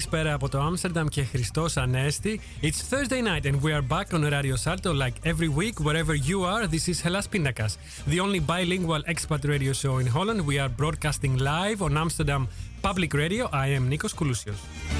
[0.00, 1.26] Καλησπέρα από το Άμστερνταμ και
[1.74, 2.40] Ανέστη.
[2.62, 6.38] It's Thursday night and we are back on Radio Salto like every week wherever you
[6.54, 6.66] are.
[6.66, 10.40] This is Hellas Pindakaas, the only bilingual expat radio show in Holland.
[10.46, 12.42] We are broadcasting live on Amsterdam
[12.86, 13.44] Public Radio.
[13.64, 14.99] I am Nikos Koulousios.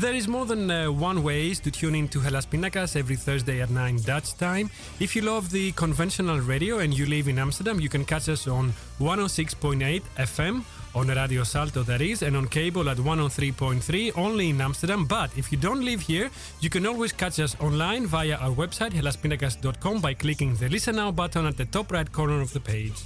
[0.00, 3.60] There is more than uh, one ways to tune in to Hellas Pindakaas every Thursday
[3.60, 4.70] at 9 Dutch time.
[4.98, 8.48] If you love the conventional radio and you live in Amsterdam, you can catch us
[8.48, 10.64] on 106.8 FM
[10.94, 15.04] on Radio Salto that is, and on cable at 103.3 only in Amsterdam.
[15.04, 16.30] But if you don't live here,
[16.60, 21.10] you can always catch us online via our website hellaspindakaas.com by clicking the Listen Now
[21.10, 23.04] button at the top right corner of the page.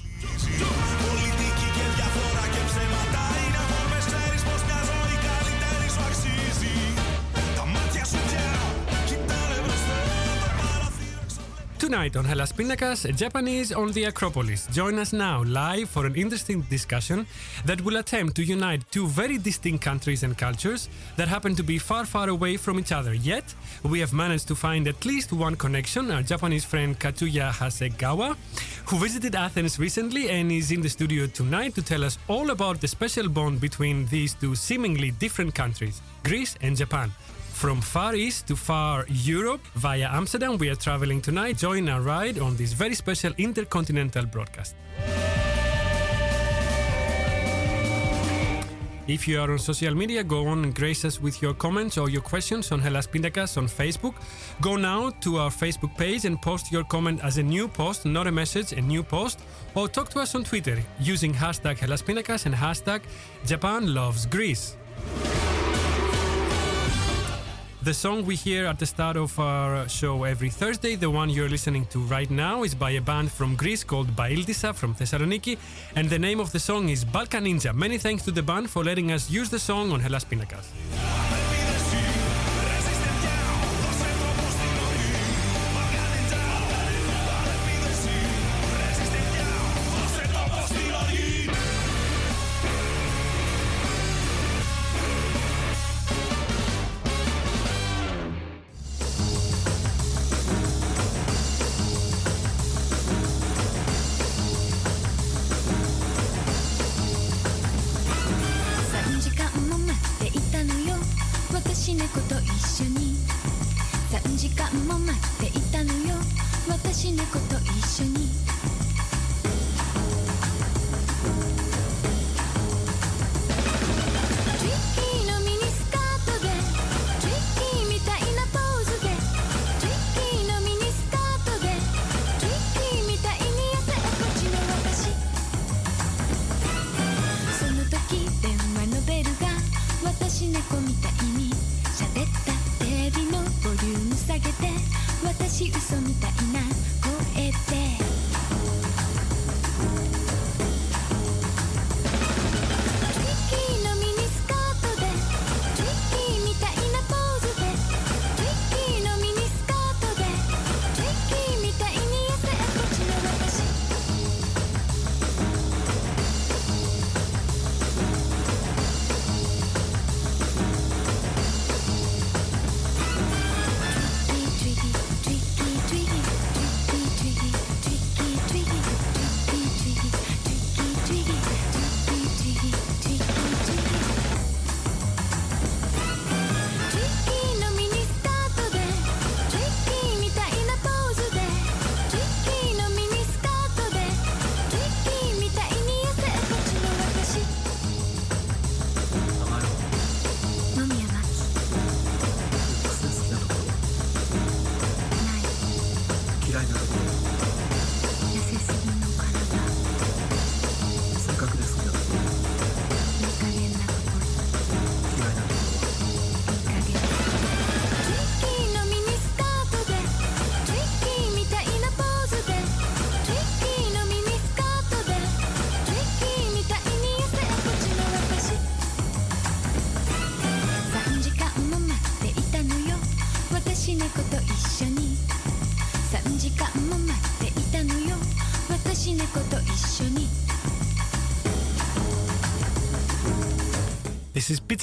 [11.78, 14.68] Tonight on Hellas Pindakaas, Japanese on the Acropolis.
[14.68, 17.26] Join us now live for an interesting discussion
[17.66, 21.78] that will attempt to unite two very distinct countries and cultures that happen to be
[21.78, 23.12] far, far away from each other.
[23.12, 26.10] Yet, we have managed to find at least one connection.
[26.12, 28.36] Our Japanese friend Katsuya Hasegawa,
[28.86, 32.80] who visited Athens recently and is in the studio tonight to tell us all about
[32.80, 37.12] the special bond between these two seemingly different countries, Greece and Japan.
[37.54, 41.56] From Far East to Far Europe via Amsterdam, we are traveling tonight.
[41.56, 44.74] Join our ride on this very special intercontinental broadcast.
[49.06, 52.10] If you are on social media, go on and grace us with your comments or
[52.10, 54.14] your questions on Hellas Pindakaas on Facebook.
[54.60, 58.26] Go now to our Facebook page and post your comment as a new post, not
[58.26, 59.38] a message, a new post.
[59.74, 63.02] Or talk to us on Twitter using hashtag Hellas Pindakaas and hashtag
[63.46, 64.76] Japan Loves Greece.
[67.84, 71.50] The song we hear at the start of our show every Thursday, the one you're
[71.50, 75.58] listening to right now, is by a band from Greece called Baildsa from Thessaloniki,
[75.94, 77.74] and the name of the song is Balkan Ninja.
[77.74, 81.43] Many thanks to the band for letting us use the song on Hellas Pindakaas.3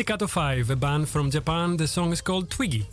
[0.02, 1.78] Pizzicato 5, a band from Japan.
[1.78, 2.88] The song is called Twiggy.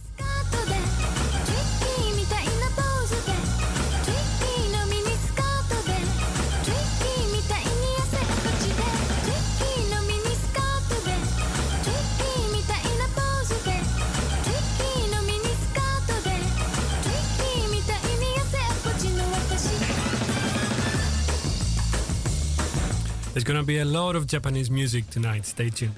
[23.32, 25.46] There's gonna be a lot of Japanese music tonight.
[25.46, 25.94] Stay tuned.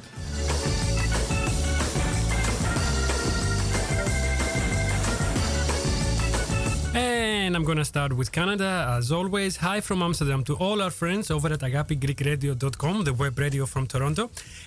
[7.60, 9.54] And I'm gonna start with Canada as always.
[9.68, 14.24] Hi from Amsterdam to all our friends over at agapigreekradio.com, the web radio from Toronto.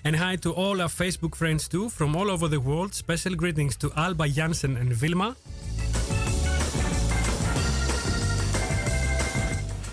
[0.07, 2.91] And hi to all our Facebook friends too from all over the world.
[3.05, 5.29] Special greetings to Alba Jansen and Vilma.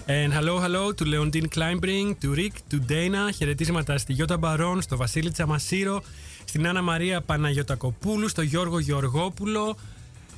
[0.08, 3.32] And hello, hello to Leontine Kleinbring, to Rick, to Dana.
[3.32, 6.02] Χαιρετίσματα στη Γιώτα Μπαρόν, στο Βασίλη Τσαμασίρο,
[6.46, 9.76] στην Άννα Μαρία Παναγιωτακοπούλου, στο Γιώργο Γεωργόπουλο,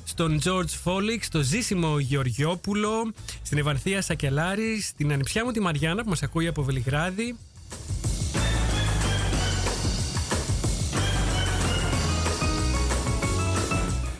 [0.03, 6.09] στον George Φόλιξ, στο Ζήσιμο Γεωργιόπουλο, στην Ευανθία Σακελάρη, στην ανιψιά μου τη Μαριάννα που
[6.09, 7.35] μας ακούει από Βελιγράδι.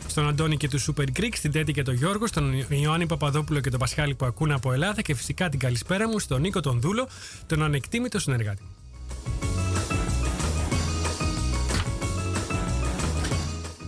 [0.06, 3.70] Στον Αντώνη και του Super Greek, στην Τέτη και τον Γιώργο, στον Ιωάννη Παπαδόπουλο και
[3.70, 7.08] τον Πασχάλη που ακούνε από Ελλάδα και φυσικά την καλησπέρα μου στον Νίκο τον Δούλο,
[7.46, 8.62] τον ανεκτήμητο συνεργάτη.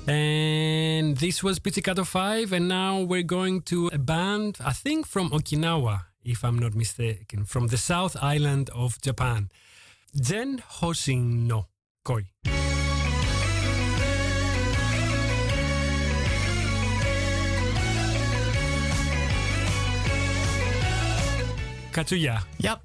[0.06, 5.31] And this was Pizzicato 5, and now we're going to a band, I think from
[5.31, 9.50] Okinawa, if I'm not mistaken, from the South Island of Japan.
[10.14, 11.67] Jen Hoshin no
[12.05, 12.26] Koi.
[21.93, 22.81] Katsuya, Yep.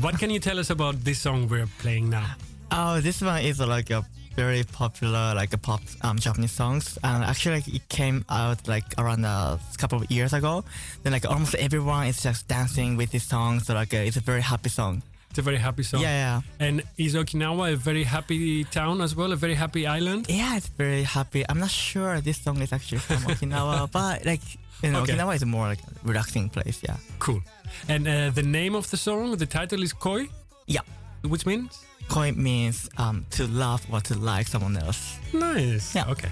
[0.00, 2.36] what can you tell us about this song we're playing now?
[2.70, 4.04] Oh, this one is like a
[4.36, 8.84] very popular like a pop um, Japanese songs, and actually like, it came out like
[8.98, 10.64] around a couple of years ago.
[11.02, 14.20] Then like almost everyone is just dancing with this song, so like uh, it's a
[14.20, 15.02] very happy song.
[15.30, 16.00] It's a very happy song.
[16.00, 20.26] Yeah, yeah, And is Okinawa a very happy town as well, a very happy island?
[20.28, 20.56] yeah.
[20.56, 21.44] It's very happy.
[21.48, 24.40] I'm not sure this song is actually from Okinawa, but like
[24.82, 25.12] you know, Okay.
[25.12, 26.80] Okinawa is a more like relaxing place.
[26.82, 27.42] Yeah, Cool.
[27.88, 30.26] And uh, the name of the song, the title is Koi,
[30.66, 30.80] yeah.
[31.22, 31.84] Which means?
[32.08, 35.18] Koi means um, to love or to like someone else.
[35.32, 35.94] Nice.
[35.94, 36.10] Yeah.
[36.10, 36.30] Okay.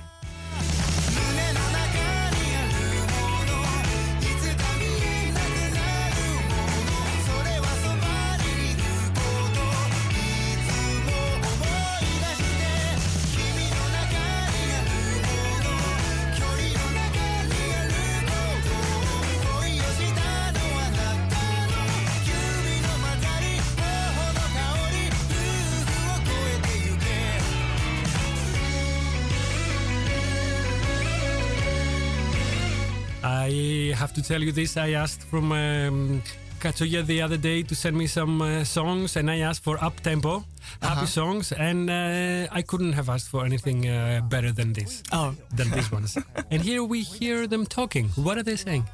[34.28, 34.76] tell you this.
[34.76, 36.22] I asked from um,
[36.60, 40.00] Katsuya the other day to send me some uh, songs, and I asked for up
[40.02, 40.44] tempo,
[40.82, 41.06] happy uh -huh.
[41.06, 45.02] songs, and uh, I couldn't have asked for anything uh, better than this.
[45.12, 46.16] Oh, than these ones.
[46.52, 48.06] and here we hear them talking.
[48.16, 48.84] What are they saying?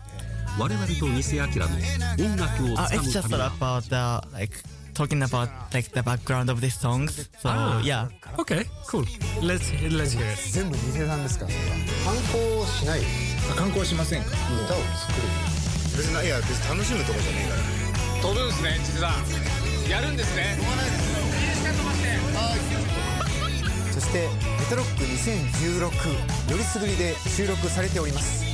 [0.57, 1.67] 我々と偽明の
[2.17, 4.55] 音楽をつかむために、uh, it's just about the like
[4.95, 7.29] talking about like the background of these songs.
[7.43, 7.81] So Ah.
[7.83, 8.09] yeah.
[8.39, 9.05] Okay, cool.
[9.43, 10.39] Let's let's hear it.
[10.53, 11.47] 全部偽さんですか？
[11.47, 11.53] ら
[12.05, 13.01] 観光しない？
[13.57, 14.31] 観光しませんか？
[14.65, 15.29] 歌を作る？
[15.97, 19.13] 別にいや別に楽しむとこじゃねえから飛ぶんですね実は
[19.89, 20.57] やるんですね
[23.93, 28.45] そして「メトロック2016」よりすぐりで収録されております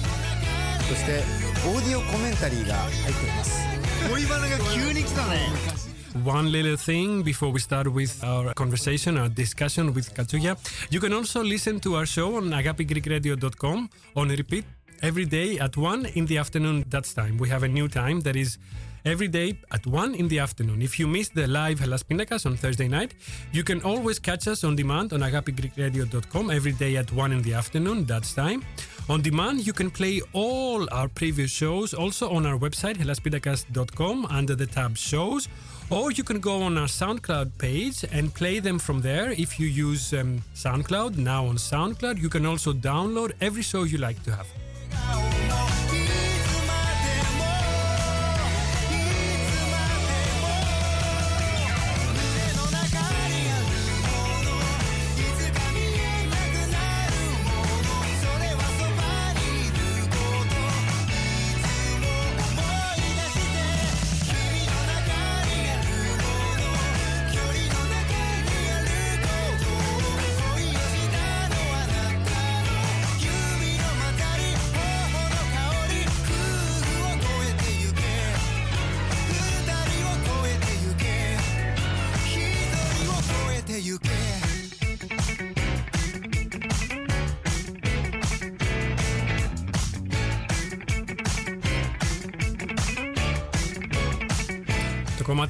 [0.89, 1.23] そして
[1.67, 3.61] オーディオコメンタリーが入っております
[4.11, 5.49] 森花が急に来たね
[6.14, 10.57] One little thing before we start with our conversation, our discussion with Katsuya.
[10.90, 14.64] You can also listen to our show on agapigreekradio.com on repeat
[15.02, 16.85] every day at 1 in the afternoon.
[16.88, 17.38] That's time.
[17.38, 18.59] We have a new time that is
[19.04, 20.83] every day at 1 in the afternoon.
[20.83, 23.14] If you missed the live Hellas Pindakaas on Thursday night,
[23.52, 27.54] you can always catch us on demand on agapigreekradio.com every day at 1 in the
[27.54, 28.04] afternoon.
[28.04, 28.64] That's time.
[29.09, 34.54] On demand, you can play all our previous shows also on our website, hellaspindakaas.com, under
[34.54, 35.49] the tab Shows,
[35.90, 39.33] or you can go on our SoundCloud page and play them from there.
[39.33, 43.99] If you use um, SoundCloud, now on SoundCloud, you can also download every show you
[43.99, 45.40] like to have.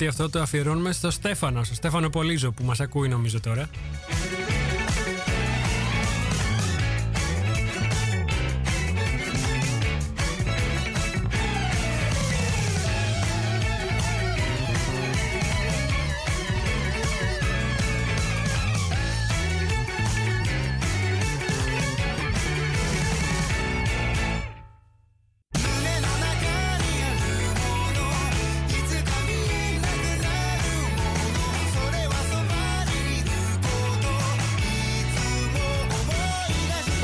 [0.01, 3.69] Κομμάτι αυτό το αφιερώνουμε στο Στέφανο, στο Στέφανο Πολύζο που μας ακούει νομίζω τώρα.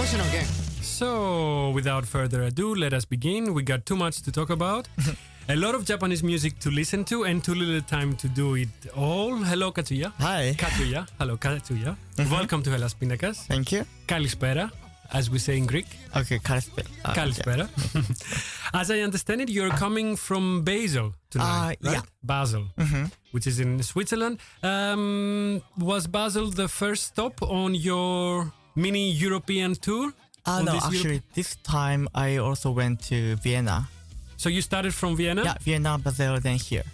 [0.06, 0.44] Game.
[0.82, 3.52] So, without further ado, let us begin.
[3.54, 4.86] We got too much to talk about.
[5.48, 8.68] a lot of Japanese music to listen to and too little time to do it
[8.94, 9.34] all.
[9.36, 10.12] Hello, Katsuya.
[10.20, 10.54] Hi.
[10.56, 11.08] Katsuya.
[11.18, 11.96] Hello, Katsuya.
[12.14, 12.32] Mm-hmm.
[12.32, 13.46] Welcome to Hellas Pindakaas.
[13.48, 13.84] Thank you.
[14.06, 14.70] Kalispera,
[15.12, 15.86] as we say in Greek.
[16.14, 16.86] Okay, kalispera.
[17.04, 17.68] Uh, kalispera.
[17.92, 18.02] Yeah.
[18.80, 21.94] as I understand it, you're coming from Basel tonight, uh, right?
[21.94, 22.02] Yeah.
[22.22, 23.06] Basel, mm-hmm.
[23.32, 24.38] which is in Switzerland.
[24.62, 30.12] Um, was Basel the first stop on your mini European tour?
[30.46, 33.88] Uh, no, this Europe- actually, this time I also went to Vienna.
[34.36, 35.42] So you started from Vienna?
[35.44, 36.84] Yeah, Vienna, Basel, then here.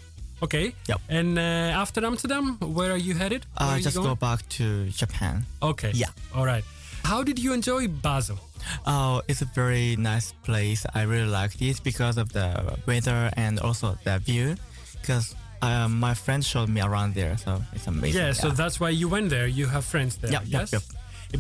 [0.43, 0.75] Okay.
[0.89, 1.01] Yep.
[1.09, 3.47] And uh, after Amsterdam, where are you headed?
[3.59, 5.45] Where Uh, are just go back to Japan.
[5.61, 5.91] Okay.
[5.95, 6.11] Yeah.
[6.35, 6.65] All right.
[7.05, 8.39] How did you enjoy Basel?
[8.87, 10.87] Oh, it's a very nice place.
[10.95, 14.55] I really like it because of the weather and also the view.
[15.01, 18.21] Because um, my friend showed me around there, so it's amazing.
[18.23, 19.47] Yeah, so that's why you went there.
[19.49, 20.31] You have friends there.
[20.33, 20.83] Yep, yep, yep.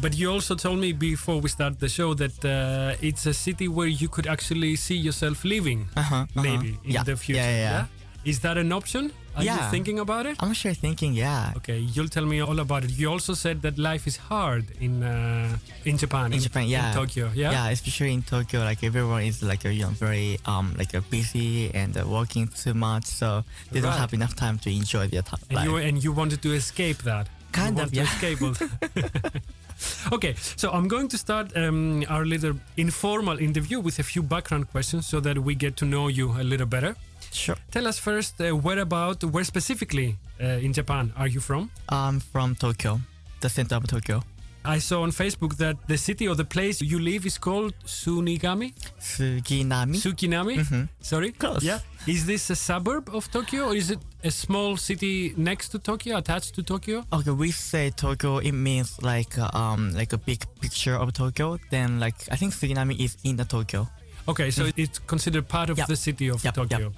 [0.01, 3.69] But you also told me before we start the show that uh, it's a city
[3.69, 6.43] where you could actually see yourself living, Uh-huh, uh-huh.
[6.43, 7.41] maybe in Yeah, the future.
[7.41, 7.87] yeah, yeah, yeah.
[8.25, 9.13] Is that an option?
[9.35, 10.37] Are you thinking about it?
[10.41, 11.53] I'm actually thinking, yeah.
[11.57, 12.91] Okay, you'll tell me all about it.
[12.91, 16.33] You also said that life is hard in uh, in Japan.
[16.33, 17.51] In Japan, yeah, In Tokyo, yeah.
[17.51, 21.75] yeah, especially in Tokyo, like everyone is like you know very um like uh, busy
[21.75, 25.41] and uh, working too much, so they don't have enough time to enjoy their time.
[25.51, 27.27] And you and you wanted to escape that.
[27.53, 28.05] Kind you of, yeah.
[28.05, 28.39] escape
[30.13, 34.71] okay, so I'm going to start um, our little informal interview with a few background
[34.71, 36.95] questions so that we get to know you a little better.
[37.33, 37.57] Sure.
[37.71, 41.71] Tell us first uh, where about, where specifically uh, in Japan are you from?
[41.89, 43.01] I'm from Tokyo,
[43.41, 44.23] the center of Tokyo.
[44.65, 48.73] I saw on Facebook that the city or the place you live is called Sunigami?
[49.01, 49.97] Suginami.
[49.97, 50.59] Sukinami?
[50.59, 50.89] Mhm.
[51.01, 51.33] Sorry?
[51.33, 51.65] Close.
[51.65, 51.81] Yeah.
[52.07, 56.17] Is this a suburb of Tokyo or is it a small city next to Tokyo,
[56.17, 57.05] attached to Tokyo?
[57.13, 58.39] Okay, we say Tokyo.
[58.39, 61.59] It means like uh, um like a big picture of Tokyo.
[61.71, 63.89] Then like I think Suginami is in the Tokyo.
[64.29, 65.89] Okay, so it's considered part of Yep.
[65.89, 66.93] the city of Yep, Tokyo.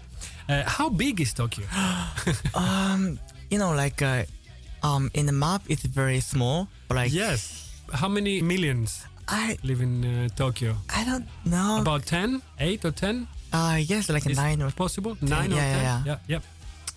[0.49, 1.65] Uh, how big is Tokyo?
[2.55, 3.19] um,
[3.51, 4.25] you know, like uh,
[4.83, 7.61] um in the map it's very small, but like yes.
[7.93, 10.75] How many millions I live in uh, Tokyo?
[10.89, 11.81] I don't know.
[11.81, 12.41] About 10?
[12.61, 13.29] 8 or 10?
[13.53, 15.17] uh yes, like Is nine or possible?
[15.21, 15.83] 9 or yeah, 10?
[15.85, 16.19] yeah, yeah.
[16.29, 16.39] yeah.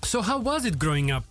[0.04, 1.24] So how was it growing up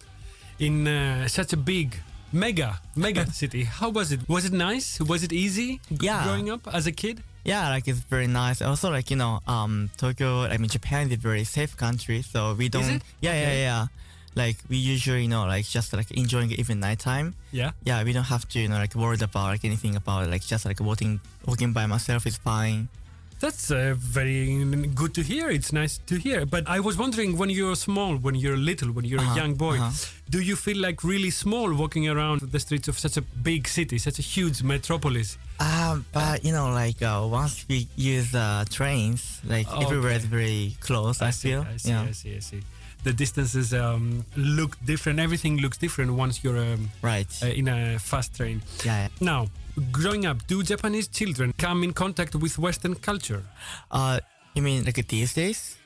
[0.58, 1.96] in uh, such a big
[2.32, 3.64] mega mega city?
[3.64, 4.20] How was it?
[4.28, 5.00] Was it nice?
[5.00, 6.25] Was it easy Yeah.
[6.25, 7.23] growing up as a kid?
[7.44, 8.61] Yeah, like it's very nice.
[8.61, 10.42] Also, like you know, um, Tokyo.
[10.42, 12.85] I mean, Japan is a very safe country, so we don't.
[12.85, 13.02] it?
[13.20, 13.40] Yeah, Okay.
[13.42, 13.87] yeah, yeah.
[14.35, 17.35] Like we usually, you know, like just like enjoying it even nighttime.
[17.52, 17.70] Yeah.
[17.85, 20.28] Yeah, we don't have to, you know, like worried about like anything about.
[20.28, 22.88] Like just like walking, walking by myself is fine.
[23.38, 24.64] That's uh, very
[24.94, 25.50] good to hear.
[25.50, 26.46] It's nice to hear.
[26.46, 29.54] But I was wondering when you're small, when you're little, when you're a Uh-huh, young
[29.54, 29.92] boy, uh-huh.
[30.30, 33.98] do you feel like really small walking around the streets of such a big city,
[33.98, 35.36] such a huge metropolis?
[35.60, 40.24] Um, but you know, like uh, once we use uh, trains, like Oh, everywhere is
[40.24, 41.20] very close.
[41.20, 41.66] I, see, feel.
[41.74, 42.02] I see, yeah.
[42.08, 42.60] I see, I see.
[43.04, 45.20] The distances um, look different.
[45.20, 47.28] Everything looks different once you're um, Right.
[47.42, 48.62] uh, in a fast train.
[48.84, 48.96] yeah.
[49.02, 49.08] yeah.
[49.20, 49.48] Now,
[49.92, 53.42] growing up, do Japanese children come in contact with Western culture?
[53.90, 54.21] Uh,
[54.54, 55.76] you mean like these days?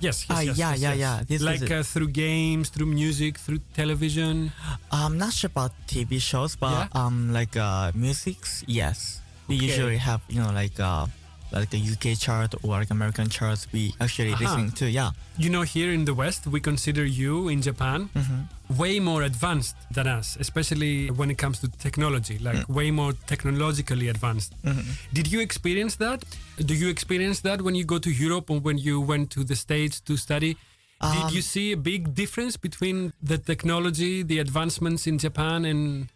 [0.00, 0.98] Yes, yes, Ah, yes, yeah, yes, yeah, yes.
[0.98, 1.22] yeah.
[1.26, 4.52] This like uh, through games, through music, through television.
[4.92, 6.86] I'm not sure about TV shows, but Yeah?
[6.94, 9.20] um, like uh, musics, yes.
[9.48, 9.66] We Okay.
[9.66, 11.06] usually have you know like uh,
[11.52, 13.66] like the UK chart or like American charts.
[13.72, 14.44] We actually Aha.
[14.44, 14.90] listen to.
[14.90, 15.10] Yeah.
[15.36, 18.76] You know, here in the West, we consider you in Japan mm-hmm.
[18.76, 22.74] way more advanced than us, especially when it comes to technology, like mm.
[22.74, 24.52] way more technologically advanced.
[24.62, 24.90] Mm-hmm.
[25.12, 26.24] Did you experience that?
[26.58, 29.56] Do you experience that when you go to Europe or when you went to the
[29.56, 30.56] States to study?
[31.00, 36.08] Did Um, you see a big difference between the technology, the advancements in Japan and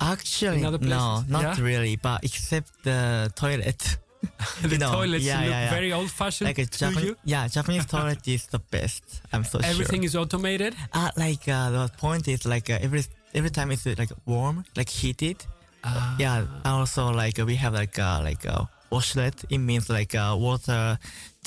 [0.00, 1.64] Actually, In other no, not Yeah?
[1.64, 1.96] really.
[1.96, 3.98] But except the toilet.
[4.62, 7.16] The You know, toilets yeah, look yeah, very old fashioned like a to Japanese, you?
[7.24, 9.02] yeah, Japanese toilet is the best.
[9.32, 9.70] I'm so Everything sure.
[9.70, 10.74] Everything is automated?
[10.92, 13.04] Uh, like uh, the point is like uh, every
[13.34, 15.44] every time it's uh, like warm, like heated.
[15.84, 16.16] Ah.
[16.18, 16.46] Yeah.
[16.64, 19.44] Also like uh, we have like uh, like a washlet.
[19.50, 20.98] It means like uh, water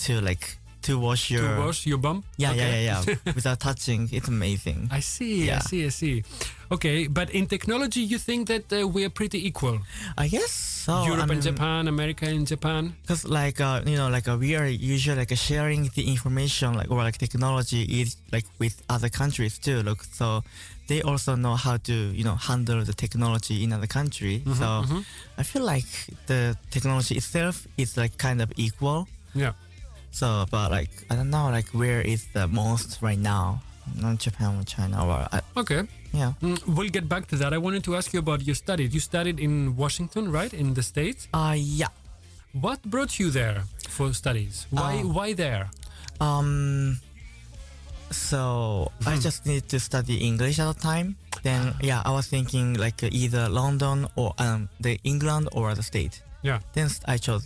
[0.05, 2.24] to like to wash your to wash your bum.
[2.38, 2.86] Yeah, Okay.
[2.86, 3.33] yeah, yeah, yeah.
[3.36, 4.88] Without touching, it's amazing.
[4.91, 6.24] I see, I see, I see.
[6.71, 9.79] Okay, but in technology, you think that uh, we are pretty equal?
[10.17, 10.51] I guess
[10.86, 11.05] so.
[11.05, 12.93] Europe I and Japan, America and Japan.
[13.01, 16.75] Because like uh, you know, like uh, we are usually like uh, sharing the information
[16.75, 19.82] like or like technology is like with other countries too.
[19.82, 20.43] Look, so
[20.88, 24.41] they also know how to you know handle the technology in other country.
[24.45, 25.06] Mhm, so mhm.
[25.38, 25.89] I feel like
[26.27, 29.08] the technology itself is like kind of equal.
[29.34, 29.54] Yeah.
[30.12, 33.62] So, but like I don't know, like where is the most right now?
[33.95, 35.82] Not Japan or China or I, Okay.
[36.13, 36.34] yeah.
[36.41, 37.54] Mm, we'll get back to that.
[37.54, 38.93] I wanted to ask you about your studies.
[38.93, 40.54] You studied in Washington, right?
[40.54, 41.28] In the States?
[41.34, 41.89] Uh yeah.
[42.54, 44.67] What brought you there for studies?
[44.69, 45.69] Why Uh, why there?
[46.22, 47.00] Um.
[48.12, 49.22] So I Hmm.
[49.22, 51.15] just need to study English at the time.
[51.43, 51.78] Then Ah.
[51.82, 56.22] yeah, I was thinking like uh, either London or um the England or the state.
[56.41, 56.60] Yeah.
[56.74, 57.45] Then I chose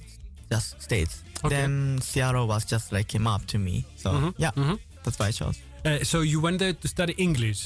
[0.54, 1.14] just states.
[1.44, 1.56] Okay.
[1.56, 3.76] Then Seattle was just like came up to me.
[4.04, 4.78] So Mhm, yeah, mhm.
[5.04, 5.58] that's why I chose.
[5.86, 7.60] Uh, so you went there to study English,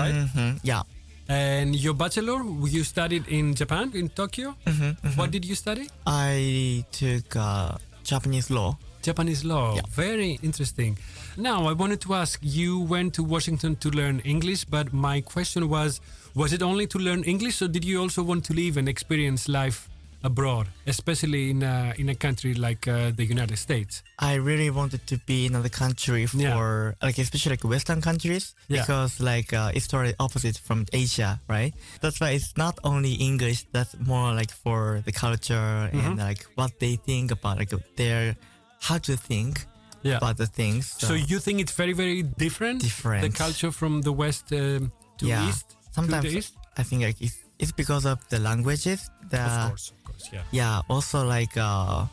[0.00, 0.14] right?
[0.14, 0.82] Mhm, Yeah.
[1.26, 4.48] And your bachelor, you studied in Japan, in Tokyo.
[4.66, 5.16] Mhm, mhm.
[5.18, 5.88] What did you study?
[6.06, 7.72] I took uh,
[8.10, 8.76] Japanese law.
[9.02, 9.74] Japanese law.
[9.76, 9.82] Yeah.
[10.04, 10.98] Very interesting.
[11.36, 15.62] Now, I wanted to ask you went to Washington to learn English, but my question
[15.68, 16.00] was
[16.34, 19.42] was it only to learn English, or did you also want to live and experience
[19.48, 19.78] life
[20.24, 24.02] abroad, especially in a, in a country like uh, the United States?
[24.18, 27.06] I really wanted to be in another country for Yeah.
[27.06, 28.80] like especially like Western countries Yeah.
[28.80, 31.72] because like uh, it's totally opposite from Asia, right?
[32.00, 33.66] That's why it's not only English.
[33.72, 36.18] That's more like for the culture and Mhm.
[36.18, 38.34] like what they think about like their
[38.80, 39.66] how to think
[40.02, 40.16] Yeah.
[40.18, 40.84] about the things.
[40.98, 42.80] So, you think it's very, very different?
[42.82, 43.22] Different.
[43.24, 45.48] The culture from the West um, to yeah.
[45.48, 45.76] East?
[45.96, 46.52] Sometimes to the East?
[46.76, 49.08] I think like it's, it's because of the languages.
[49.30, 49.92] The, of course,
[50.32, 50.42] yeah.
[50.52, 50.80] Yeah.
[50.88, 52.06] Also like uh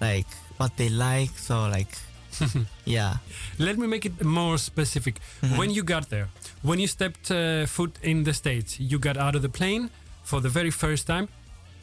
[0.00, 0.26] like
[0.58, 1.30] what they like.
[1.38, 1.92] So like
[2.84, 3.14] yeah.
[3.58, 5.20] Let me make it more specific.
[5.42, 5.56] Mhm.
[5.58, 6.28] When you got there,
[6.62, 9.90] when you stepped uh, foot in the States, you got out of the plane
[10.24, 11.28] for the very first time.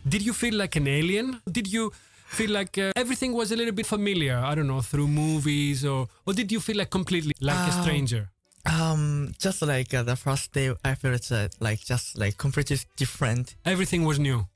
[0.08, 1.42] Did you feel like an alien?
[1.52, 1.92] Did you
[2.38, 4.38] feel like uh, everything was a little bit familiar?
[4.38, 7.82] I don't know, through movies, or or did you feel like completely like a Um,
[7.84, 8.30] stranger?
[8.66, 13.56] Um, just like uh, the first day, I felt uh, like just like completely different.
[13.66, 14.48] Everything was new.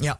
[0.00, 0.16] Yeah,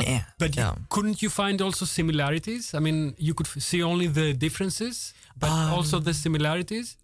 [0.00, 0.22] yeah.
[0.38, 0.74] But you- yeah.
[0.88, 2.74] couldn't you find also similarities?
[2.74, 6.96] I mean, you could f- see only the differences, but Um, also the similarities.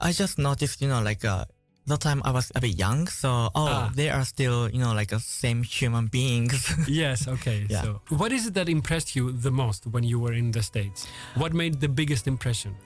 [0.00, 1.44] I just noticed, you know, like uh,
[1.86, 3.90] the time I was a bit young, so oh, Ah.
[3.94, 6.54] they are still, you know, like the same human beings.
[6.88, 7.66] yes, okay.
[7.68, 7.82] Yeah.
[7.82, 11.06] So, what is it that impressed you the most when you were in the States?
[11.34, 12.76] What made the biggest impression?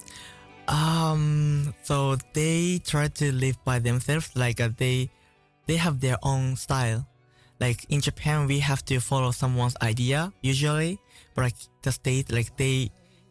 [0.69, 5.11] um, so they try to live by themselves, like uh, they
[5.67, 7.07] they have their own style.
[7.65, 10.99] Like in Japan, we have to follow someone's idea usually,
[11.35, 12.91] but like the state, like they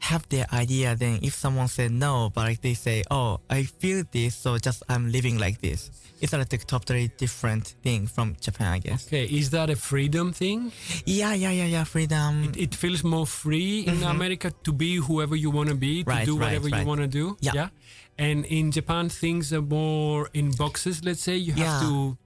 [0.09, 0.95] have their idea.
[0.95, 4.79] Then if someone said no, but like they say, oh, I feel this, so just
[4.89, 5.91] I'm living like this.
[6.21, 9.05] It's like a totally different thing from Japan, I guess.
[9.07, 10.71] Okay, is that a freedom thing?
[11.05, 11.83] Yeah, yeah, yeah, yeah.
[11.83, 12.31] Freedom.
[12.45, 14.09] It, it feels more free in Mhm.
[14.15, 17.01] America to be whoever you want to be, to Right, do right, whatever you want
[17.01, 17.25] to do.
[17.41, 17.69] Yeah.
[18.17, 20.95] And in Japan, things are more in boxes.
[21.07, 21.87] Let's say you have Yeah.
[21.89, 22.17] to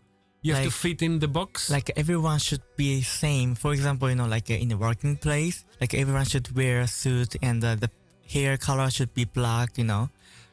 [0.42, 1.70] you have to fit in the box.
[1.70, 3.56] like everyone should be same.
[3.56, 6.88] For example, you know, like uh, in the working place, like everyone should wear a
[6.88, 7.90] suit and uh, the
[8.34, 9.78] hair color should be black.
[9.78, 10.10] You know.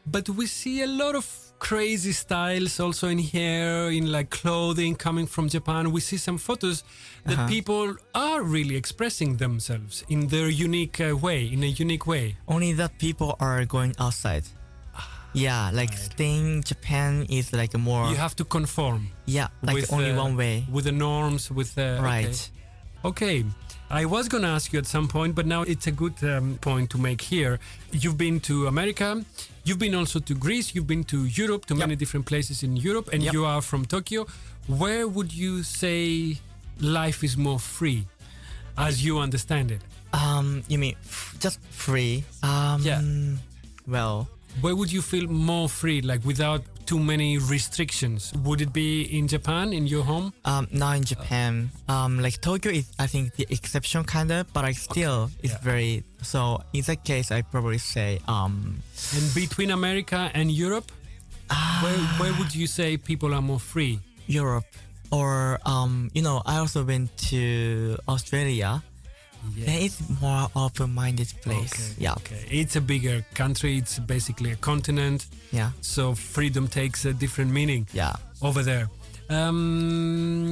[0.06, 1.26] But we see a lot of
[1.58, 5.92] crazy styles also in hair, in like clothing coming from Japan.
[5.92, 6.82] We see some photos
[7.24, 7.48] that Uh-huh.
[7.48, 12.36] people are really expressing themselves in their unique uh, way, in a unique way.
[12.46, 14.44] Only that people are going outside.
[15.34, 19.08] Yeah, like staying in Japan is like a more You have to conform.
[19.26, 20.64] yeah, like with, only uh, one way.
[20.70, 21.98] With the norms, with the.
[22.02, 22.50] Right.
[23.04, 23.40] Okay.
[23.40, 23.44] okay.
[23.90, 26.58] I was going to ask you at some point, but now it's a good um,
[26.60, 27.58] point to make here.
[27.92, 29.22] You've been to America,
[29.64, 33.10] you've been also to Greece, you've been to Europe, to many different places in Europe,
[33.12, 33.32] and Yep.
[33.34, 34.26] you are from Tokyo.
[34.66, 36.38] Where would you say
[36.80, 38.06] life is more free,
[38.78, 39.82] as you understand it?
[40.14, 42.24] Um, you mean f- just free?
[42.42, 43.02] Um, Yeah.
[43.86, 44.28] Well,
[44.60, 48.32] Where would you feel more free, like without too many restrictions?
[48.44, 50.32] Would it be in Japan, in your home?
[50.44, 51.70] um, not in Japan.
[51.88, 55.60] Um, like Tokyo is, I think, the exception kind of, but I still, it's Yeah.
[55.62, 56.04] very.
[56.22, 58.82] So in that case, I probably say um,
[59.14, 60.90] And between America and Europe,
[61.82, 64.00] where, where would you say people are more free?
[64.26, 64.64] Europe
[65.12, 68.82] or um, you know, I also went to Australia.
[69.56, 71.94] There is more open-minded place.
[71.98, 72.44] Yeah, Okay.
[72.50, 73.78] It's a bigger country.
[73.78, 75.26] It's basically a continent.
[75.52, 78.14] yeah, So freedom takes a different meaning yeah.
[78.42, 78.88] over there.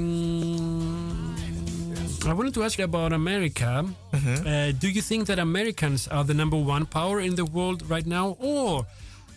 [0.03, 1.35] Um,
[2.27, 3.85] I wanted to ask you about America.
[4.13, 8.07] Uh, do you think that Americans are the number one power in the world right
[8.07, 8.87] now, or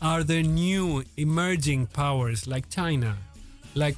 [0.01, 3.17] are there new emerging powers like China,
[3.75, 3.95] like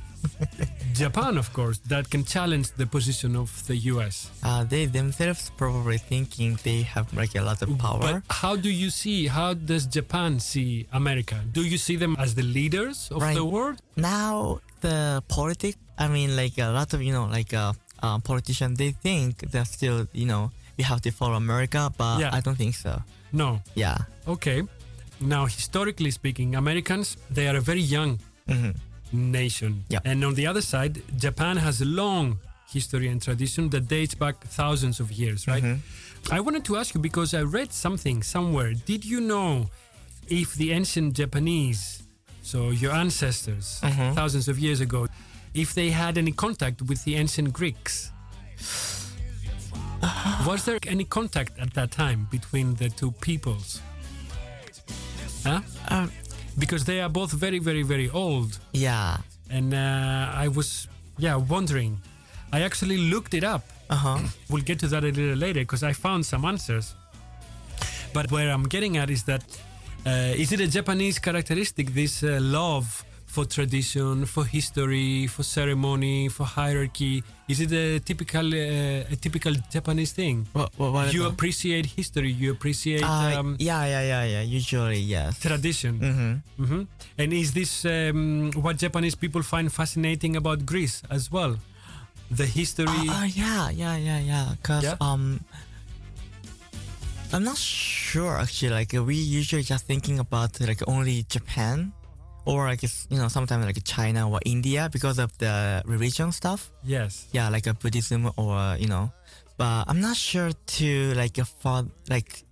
[0.93, 4.29] Japan, of course, that can challenge the position of the US?
[4.43, 7.99] Uh, they themselves probably thinking they have like a lot of power.
[7.99, 9.27] But how do you see?
[9.27, 11.35] How does Japan see America?
[11.51, 13.35] Do you see them as the leaders of Right.
[13.35, 13.77] the world?
[13.95, 18.77] now the politics i mean like a lot of you know like uh, uh, politicians
[18.77, 22.29] they think they're still you know we have to follow america but Yeah.
[22.37, 23.01] i don't think so
[23.33, 23.61] No.
[23.73, 24.61] yeah Okay.
[25.19, 28.75] Now, historically speaking, Americans they are a very young Mhm.
[29.13, 29.99] Nation, Yeah.
[30.05, 32.39] and on the other side, Japan has a long
[32.69, 35.63] history and tradition that dates back thousands of years, right?
[36.31, 38.73] I wanted to ask you because I read something somewhere.
[38.73, 39.69] Did you know
[40.27, 42.03] if the ancient Japanese,
[42.41, 43.79] so your ancestors,
[44.13, 45.07] thousands of years ago,
[45.53, 48.11] if they had any contact with the ancient Greeks?
[50.45, 53.81] Was there any contact at that time between the two peoples?
[55.43, 55.61] Huh?
[55.89, 56.11] Um,
[56.57, 58.59] because they are both very, very, very old.
[58.73, 59.17] yeah
[59.49, 62.01] And uh, I was, yeah, wondering.
[62.51, 63.63] I actually looked it up.
[63.89, 66.95] uh-huh We'll get to that a little later because I found some answers.
[68.13, 69.43] But where I'm getting at is that
[70.05, 73.03] uh, is it a Japanese characteristic, this uh, love
[73.37, 77.21] for tradition, for history, for ceremony, for hierarchy?
[77.47, 80.47] Is it a typical, uh, a typical Japanese thing?
[80.57, 84.97] what, what, what you appreciate history, you appreciate uh, um, yeah yeah yeah yeah usually
[84.97, 85.93] yes tradition.
[86.01, 86.63] mm-hmm.
[86.63, 86.81] Mm-hmm.
[87.21, 91.53] And is this um, what Japanese people find fascinating about Greece as well?
[92.33, 92.89] The history.
[92.89, 94.47] Uh, uh, yeah, yeah, yeah, yeah.
[94.65, 94.97] Cause Yeah?
[94.99, 95.45] um,
[97.31, 98.73] I'm not sure actually.
[98.73, 101.93] Like we usually just thinking about like only Japan,
[102.47, 106.71] or like you know sometimes like China or India because of the religion stuff.
[106.83, 107.27] yes.
[107.31, 109.11] Yeah, like a Buddhism or you know,
[109.57, 112.43] but I'm not sure to like a for like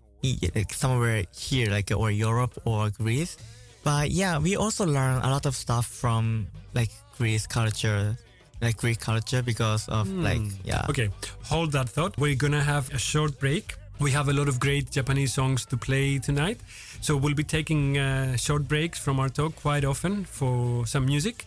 [0.55, 3.38] like somewhere here like or Europe or Greece.
[3.84, 8.17] But yeah, we also learn a lot of stuff from like Greece culture,
[8.62, 10.23] like Greek culture because of hmm.
[10.23, 10.86] like yeah.
[10.89, 11.10] Okay,
[11.43, 12.17] hold that thought.
[12.17, 13.75] We're gonna have a short break.
[13.99, 16.60] We have a lot of great Japanese songs to play tonight,
[17.01, 21.45] so we'll be taking uh, short breaks from our talk quite often for some music.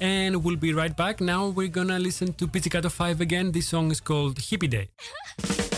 [0.00, 1.20] And we'll be right back.
[1.20, 3.52] Now we're gonna listen to Pizzicato 5 again.
[3.52, 4.88] This song is called Hippie Day.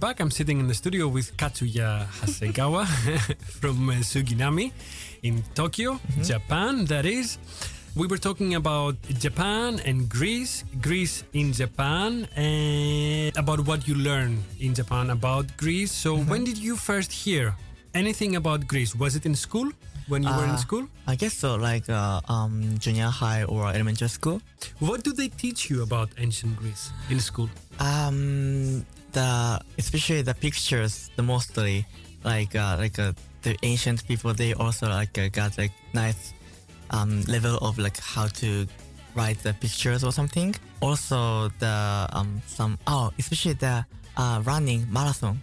[0.00, 0.20] back.
[0.20, 2.86] I'm sitting in the studio with Katsuya Hasegawa
[3.60, 4.72] from uh, Suginami
[5.22, 6.86] in Tokyo, Japan.
[6.86, 7.38] That is.
[7.96, 14.38] We were talking about Japan and Greece, Greece in Japan, and about what you learn
[14.60, 15.90] in Japan about Greece.
[15.90, 17.54] So, when did you first hear
[17.92, 18.94] anything about Greece?
[18.94, 19.70] Was it in school?
[20.06, 20.88] When you were in Uh, school?
[21.06, 24.40] I guess so, like uh, um, junior high or elementary school.
[24.80, 27.48] What do they teach you about ancient Greece in school?
[27.78, 31.86] Um, the especially the pictures, the mostly
[32.24, 34.32] like uh, like uh, the ancient people.
[34.34, 36.32] They also like uh, got like nice
[36.90, 38.66] um, level of like how to
[39.14, 40.54] write the pictures or something.
[40.80, 43.84] Also the um some oh especially the
[44.16, 45.40] uh, running marathon.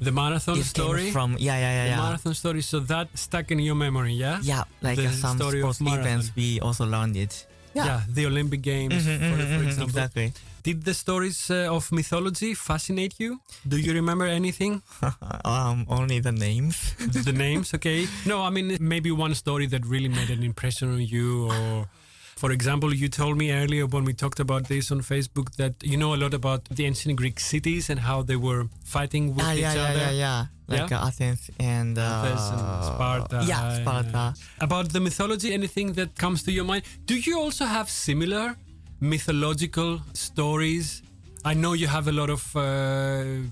[0.00, 1.10] The marathon It story?
[1.10, 1.96] from yeah yeah yeah the yeah.
[1.96, 2.60] marathon story.
[2.62, 4.38] So that stuck in your memory, yeah?
[4.42, 7.46] Yeah, like the uh, some story sports events, we also learned it.
[7.74, 9.88] Yeah, the Olympic Games, Mhm, for, mhm, for mhm, example.
[9.88, 10.32] exactly.
[10.66, 13.38] Did the stories uh, of mythology fascinate you?
[13.68, 14.82] Do you remember anything?
[15.44, 16.92] um, only the names.
[17.24, 18.08] the names, okay.
[18.26, 21.86] No, I mean maybe one story that really made an impression on you, or
[22.34, 25.96] for example, you told me earlier when we talked about this on Facebook that you
[25.96, 29.52] know a lot about the ancient Greek cities and how they were fighting with ah,
[29.52, 29.98] each yeah, yeah, other.
[30.00, 30.46] yeah, yeah.
[30.66, 30.98] Like Yeah?
[31.00, 33.38] uh, Athens and uh, Athens and Sparta.
[33.46, 34.34] Yeah, Sparta.
[34.60, 36.82] about the mythology, anything that comes to your mind?
[37.06, 38.56] Do you also have similar
[39.00, 41.02] mythological stories?
[41.44, 42.56] I know you have a lot of.
[42.56, 43.48] Uh,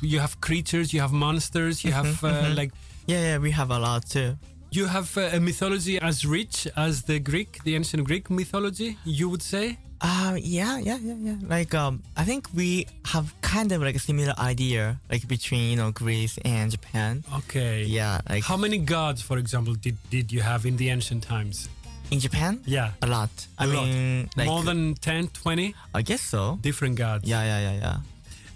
[0.00, 2.56] you have creatures, you have monsters, you have uh, mhm.
[2.56, 2.72] like.
[3.06, 4.36] Yeah, yeah, we have a lot too.
[4.70, 9.28] You have uh, a mythology as rich as the Greek, the ancient Greek mythology, you
[9.28, 9.78] would say?
[10.00, 11.36] Uh, yeah, yeah, yeah, yeah.
[11.46, 15.76] Like, um, I think we have kind of like a similar idea, like between you
[15.76, 17.22] know Greece and Japan.
[17.36, 17.84] Okay.
[17.84, 21.68] Yeah, like How many gods, for example, did, did you have in the ancient times?
[22.12, 22.90] In Japan, Yeah.
[23.00, 23.30] a lot.
[23.58, 23.86] I A lot.
[23.86, 26.58] mean, like More than 10, 20 I guess so.
[26.60, 27.24] different gods.
[27.32, 27.96] Yeah, yeah, yeah, yeah.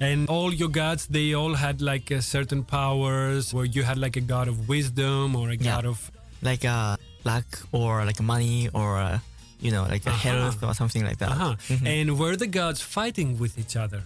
[0.09, 4.17] And all your gods, they all had like uh, certain powers, where you had like
[4.17, 5.73] a god of wisdom or a Yeah.
[5.75, 5.99] god of.
[6.43, 9.19] Like uh, luck or like money or uh,
[9.65, 10.29] you know like a Uh-huh.
[10.29, 11.31] health or something like that.
[11.33, 11.55] Uh-huh.
[11.73, 11.87] Mhm.
[11.95, 14.03] And were the gods fighting with each other?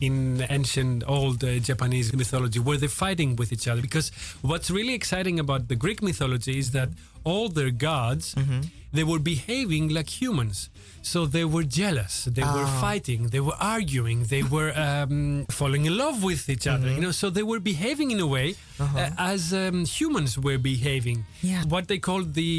[0.00, 3.82] In ancient old uh, Japanese mythology, were they fighting with each other?
[3.88, 4.10] Because
[4.50, 6.88] what's really exciting about the Greek mythology is that
[7.24, 8.60] all their gods, Mm-hmm.
[8.96, 10.68] they were behaving like humans.
[11.12, 12.80] So they were jealous, they were Ah.
[12.86, 16.86] fighting, they were arguing, they were um, falling in love with each other.
[16.86, 16.96] Mm-hmm.
[16.96, 21.18] You know, so they were behaving in a way uh, as um, humans were behaving.
[21.24, 21.48] Uh-huh.
[21.52, 21.62] Yeah.
[21.74, 22.52] What they called the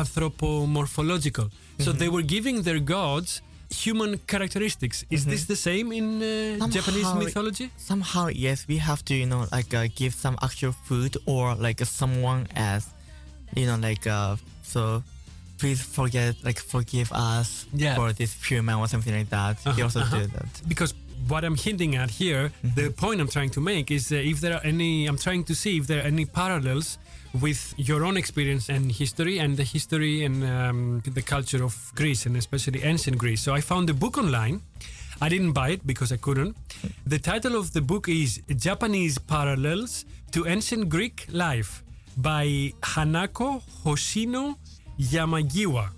[0.00, 1.50] anthropomorphological.
[1.50, 1.98] So Mm-hmm.
[1.98, 3.40] they were giving their gods
[3.84, 5.04] human characteristics.
[5.10, 7.24] Is this the same in uh, Japanese Mm-hmm.
[7.24, 7.66] Mythology?
[7.76, 11.80] Somehow, yes, we have to you know like uh, give some actual food or like
[11.80, 12.82] uh, someone as
[13.54, 15.02] you know like uh, so.
[15.58, 17.94] Please forget, like, forgive us Yeah.
[17.94, 19.58] for this human or something like that.
[19.64, 20.18] Uh-huh, we also uh-huh.
[20.18, 20.50] do that.
[20.66, 20.92] Because
[21.28, 23.00] what I'm hinting at here, the Mm-hmm.
[23.04, 25.76] point I'm trying to make is uh, if there are any, I'm trying to see
[25.78, 26.98] if there are any parallels
[27.40, 32.26] with your own experience and history and the history and um, the culture of Greece
[32.26, 33.40] and especially ancient Greece.
[33.42, 34.62] So I found a book online.
[35.20, 36.56] I didn't buy it because I couldn't.
[37.06, 41.84] The title of the book is Japanese Parallels to Ancient Greek Life
[42.16, 44.56] by Hanako Hoshino
[44.98, 45.88] Yamagiwa.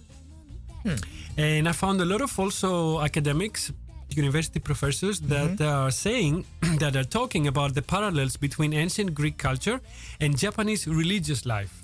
[0.83, 0.95] Hmm.
[1.37, 3.73] And I found a lot of also academics,
[4.11, 5.65] university professors that mm-hmm.
[5.65, 6.45] are saying
[6.79, 9.81] that are talking about the parallels between ancient Greek culture
[10.21, 11.83] and Japanese religious life.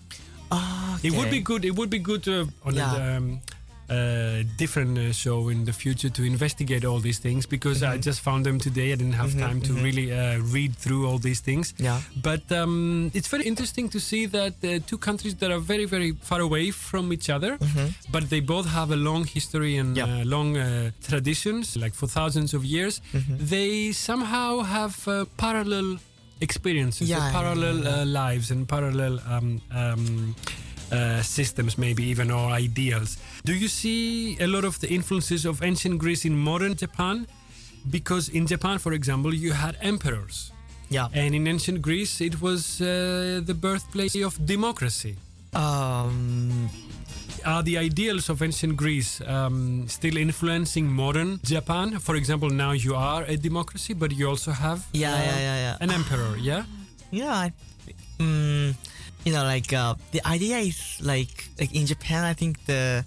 [0.53, 1.64] Ah, it would be good.
[1.64, 2.95] It would be good to on Yeah.
[2.97, 3.40] a um,
[3.90, 8.20] uh, different uh, show in the future to investigate all these things because I just
[8.20, 8.92] found them today.
[8.92, 11.74] I didn't have time to really uh, read through all these things.
[11.79, 12.00] Yeah.
[12.22, 16.12] But um, it's very interesting to see that uh, two countries that are very, very
[16.20, 17.59] far away from each other,
[18.12, 20.09] but they both have a long history and Yep.
[20.09, 23.00] uh, long uh, traditions, like for thousands of years.
[23.29, 25.98] They somehow have uh, parallel
[26.40, 28.00] experiences, Yeah, parallel yeah, yeah.
[28.03, 30.35] Uh, lives, and parallel um, um,
[30.92, 33.16] uh, systems, maybe even or ideals.
[33.44, 37.26] Do you see a lot of the influences of ancient Greece in modern Japan?
[37.90, 40.53] Because in Japan, for example, you had emperors.
[40.90, 41.09] Yeah.
[41.14, 45.16] And in ancient Greece, it was uh, the birthplace of democracy.
[45.55, 46.68] Um,
[47.44, 51.98] Are the ideals of ancient Greece um, still influencing modern Japan?
[51.98, 55.57] For example, now you are a democracy, but you also have Yeah, uh, yeah, yeah,
[55.64, 55.76] yeah.
[55.81, 56.64] an emperor, yeah?
[57.12, 57.53] Yeah, I,
[58.20, 58.74] mm,
[59.24, 63.04] you know, like uh, the idea is like like in Japan, I think the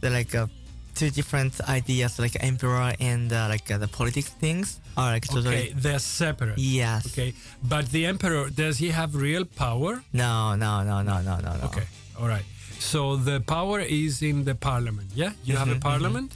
[0.00, 0.46] the like uh,
[0.94, 5.56] two different ideas, like emperor and uh, like uh, the politics things, are like totally.
[5.56, 6.58] Okay, they're separate.
[6.58, 7.06] Yes.
[7.06, 10.02] Okay, but the emperor, does he have real power?
[10.12, 11.64] No, no, no, no, no, no, no.
[11.70, 11.86] Okay,
[12.20, 12.44] all right.
[12.78, 15.32] So the power is in the parliament, yeah?
[15.44, 16.32] You have a Mhm, parliament?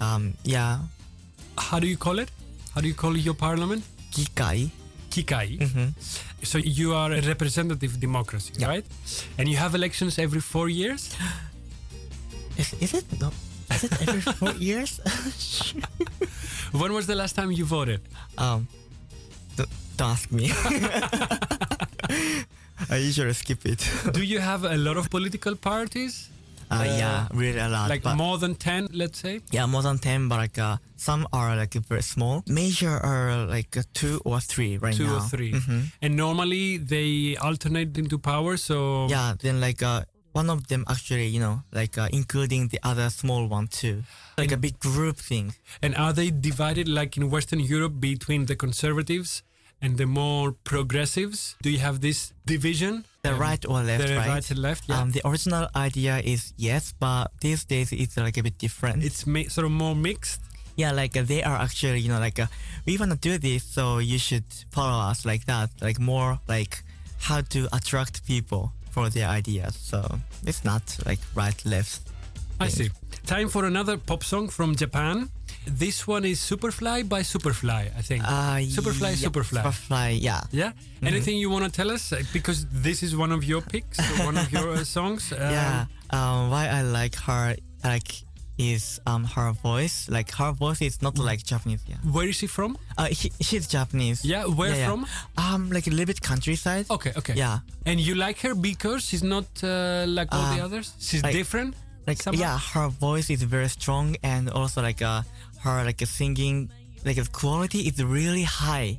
[0.00, 0.78] Um, yeah.
[1.58, 2.30] How do you call it?
[2.74, 3.84] How do you call your parliament?
[4.12, 4.70] Kikai.
[5.14, 5.58] Kikai.
[5.58, 5.88] Mhm.
[6.42, 8.68] So you are a representative democracy, Yeah.
[8.74, 8.86] right?
[9.38, 11.02] And you have elections every four years.
[12.60, 13.30] Is, is it no?
[13.74, 15.00] Is it every four years?
[16.80, 18.00] When was the last time you voted?
[18.38, 18.66] um,
[19.56, 20.50] don't, don't ask me.
[22.90, 23.88] I usually skip it.
[24.12, 26.28] Do you have a lot of political parties?
[26.70, 27.88] Uh, yeah, really a lot.
[27.90, 29.40] Like more than 10, let's say?
[29.50, 32.42] Yeah, more than 10, but like uh, some are like very small.
[32.46, 35.16] Major are like uh, two or three right Two now.
[35.16, 35.92] or 3 Mhm.
[36.02, 39.06] And normally they alternate into power, so.
[39.08, 43.08] Yeah, then like uh, one of them actually, you know, like uh, including the other
[43.10, 44.02] small one too.
[44.36, 45.54] Like a big group thing.
[45.82, 49.42] And are they divided like in Western Europe between the conservatives
[49.80, 51.56] and the more progressives?
[51.62, 53.04] Do you have this division?
[53.24, 54.28] The right or left, the right?
[54.28, 55.00] right and left, yeah.
[55.00, 59.02] Um, the original idea is yes, but these days it's like a bit different.
[59.02, 60.42] It's ma- sort of more mixed.
[60.76, 62.48] Yeah, like uh, they are actually, you know, like uh,
[62.84, 65.70] we want to do this, so you should follow us like that.
[65.80, 66.84] Like more like
[67.18, 69.74] how to attract people for their ideas.
[69.74, 72.02] So it's not like right, left.
[72.60, 72.90] I see.
[73.24, 75.30] Time for another pop song from Japan.
[75.66, 78.22] This one is Superfly by Superfly, I think.
[78.24, 79.62] Uh, Superfly, yeah, Superfly.
[79.62, 80.42] Superfly, yeah.
[80.52, 80.72] Yeah.
[81.02, 82.12] Anything you want to tell us?
[82.12, 85.32] Uh, Because this is one of your picks, one of your uh, songs.
[85.32, 85.86] Um, yeah.
[86.10, 88.12] Um, why I like her like
[88.56, 90.08] is um her voice.
[90.08, 91.82] Like her voice is not like Japanese.
[91.88, 91.96] Yeah.
[92.12, 92.76] Where is she from?
[92.96, 94.24] Uh, he, she's Japanese.
[94.24, 95.06] Yeah, where from?
[95.36, 96.86] Um, like a little bit countryside.
[96.90, 97.34] Okay, okay.
[97.34, 97.58] Yeah.
[97.86, 100.92] And you like her because she's not uh, like all the Uh, others?
[101.00, 101.74] She's like- different?
[102.06, 102.40] Like somehow?
[102.42, 105.22] yeah, her voice is very strong, and also like uh,
[105.64, 106.70] her like singing
[107.04, 108.98] like the quality is really high,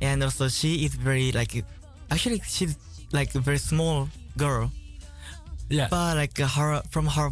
[0.00, 1.64] and also she is very like
[2.10, 2.76] actually she's
[3.12, 4.70] like a very small girl,
[5.68, 5.88] Yeah.
[5.90, 7.30] but like her from her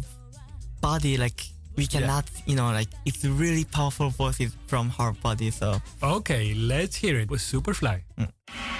[0.81, 1.39] body like
[1.77, 5.79] we cannot you know like it's really powerful voices from her body so.
[6.03, 7.29] Okay, let's hear it.
[7.29, 8.01] With Superfly.
[8.17, 8.78] dedicates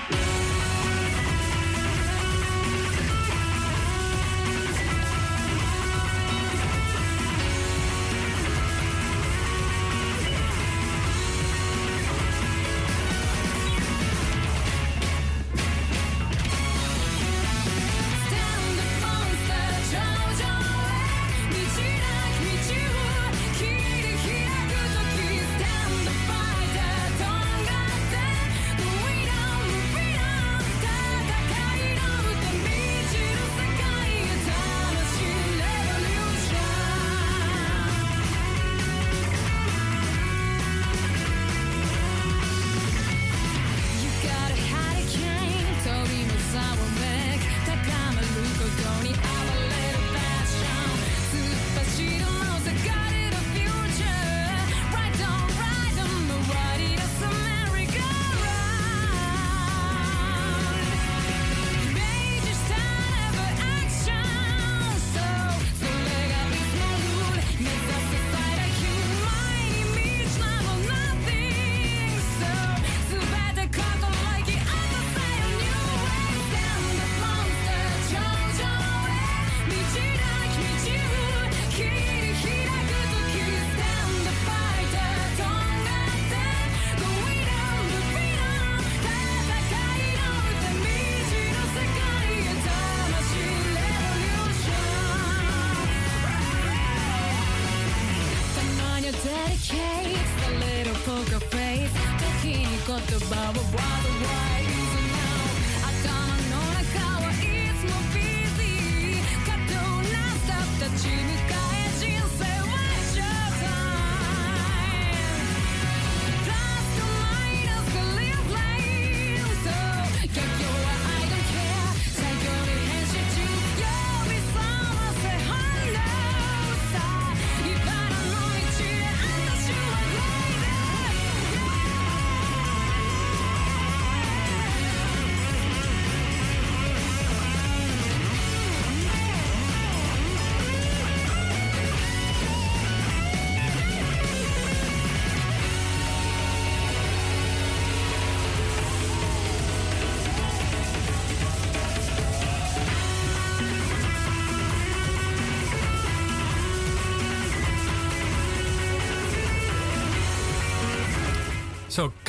[102.90, 104.69] got the barbed wire.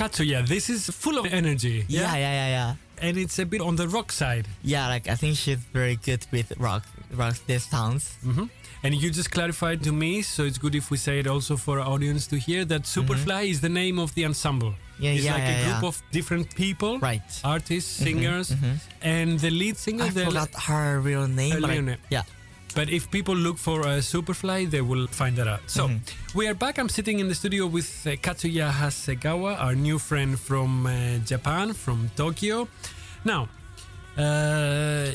[0.00, 1.84] Katsuya, this is full of energy.
[1.88, 4.46] yeah yeah yeah yeah and it's a bit on the rock side.
[4.62, 6.84] Yeah, like I think she's very good with rock,
[7.14, 8.16] rock this sounds.
[8.22, 8.44] hmm
[8.82, 11.80] And you just clarified to me, so it's good if we say it also for
[11.80, 14.72] our audience to hear that Superfly is the name of the ensemble.
[14.72, 15.02] Mm-hmm.
[15.04, 15.88] Yeah, it's yeah, like yeah, a group yeah.
[15.88, 17.28] of different people, Right.
[17.44, 18.74] artists, Mhm, singers, mhm.
[19.02, 20.04] and the lead singer.
[20.04, 21.52] I the forgot her real name.
[21.52, 22.00] Her real name.
[22.10, 22.24] yeah.
[22.74, 25.60] But if people look for uh, Superfly, they will find that out.
[25.66, 26.00] So Mhm.
[26.34, 26.78] we are back.
[26.78, 31.74] I'm sitting in the studio with uh, Katsuya Hasegawa, our new friend from uh, Japan,
[31.74, 32.68] from Tokyo.
[33.24, 33.48] Now,
[34.16, 35.10] uh,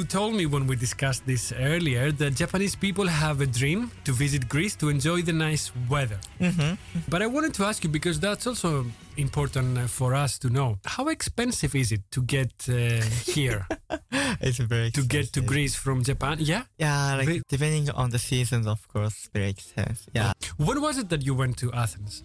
[0.00, 4.12] you told me when we discussed this earlier that Japanese people have a dream to
[4.12, 6.18] visit Greece to enjoy the nice weather.
[6.40, 6.78] Mhm.
[7.12, 8.70] But I wanted to ask you because that's also
[9.16, 10.78] important uh, for us to know.
[10.96, 12.74] How expensive is it to get uh,
[13.36, 13.66] here?
[14.40, 16.36] it's very to get to Greece from Japan?
[16.40, 16.62] Yeah.
[16.78, 20.08] Yeah, like depending on the seasons, of course, very expensive.
[20.14, 20.32] Yeah.
[20.56, 22.22] When was it that you went to Athens?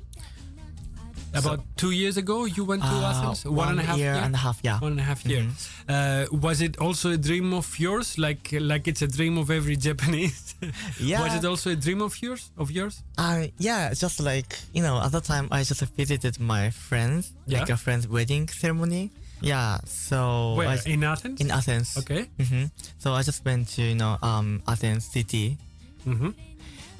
[1.40, 3.46] About two years ago, you went to Uh, Athens.
[3.46, 4.80] one and a half year and a half, yeah.
[4.80, 5.42] One and a half year.
[5.44, 5.54] Mhm.
[5.88, 9.76] Uh, was it also a dream of yours, like like it's a dream of every
[9.88, 10.56] Japanese?
[11.00, 11.22] Yeah.
[11.24, 12.52] Was it also a dream of yours?
[12.58, 13.04] Of yours?
[13.18, 17.70] Uh, yeah, just like, you know, at the time I just visited my friends, like
[17.70, 19.12] a friend's wedding ceremony.
[19.42, 20.54] Yeah, so.
[20.56, 20.70] Where?
[20.70, 21.42] I, in Athens?
[21.42, 21.98] in Athens.
[21.98, 22.30] Okay.
[22.40, 22.66] hmm
[22.98, 25.58] So I just went to, you know, um, Athens city.
[26.06, 26.32] hmm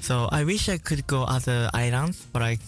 [0.00, 2.60] So I wish I could go other islands, but like,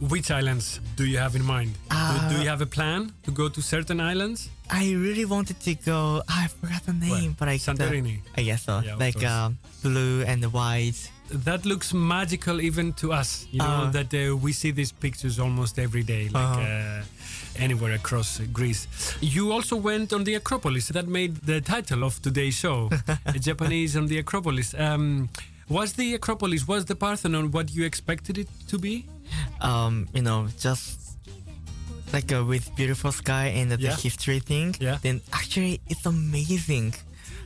[0.00, 1.72] Which islands do you have in mind?
[1.90, 4.48] do, Uh, do you have a plan to go to certain islands?
[4.70, 6.22] I really wanted to go.
[6.28, 7.30] I forgot the name, Where?
[7.38, 8.20] but like the- Santorini?
[8.36, 8.80] I guess so.
[8.84, 11.10] Yeah, like um, blue and white.
[11.30, 13.46] That looks magical even to us.
[13.50, 13.90] You know Uh.
[13.90, 16.60] that uh, we see these pictures almost every day, like Uh-huh.
[16.60, 17.02] uh,
[17.64, 18.86] anywhere across uh, Greece.
[19.20, 20.88] You also went on the Acropolis.
[20.88, 22.88] That made the title of today's show,
[23.48, 24.74] Japanese on the Acropolis.
[24.78, 25.28] Um,
[25.68, 29.04] was the Acropolis, was the Parthenon what you expected it to be?
[29.60, 31.16] Um, you know, just
[32.12, 33.96] like uh, with beautiful sky and the Yeah.
[33.96, 34.74] history thing.
[34.80, 34.98] Yeah.
[35.02, 36.94] Then actually, it's amazing.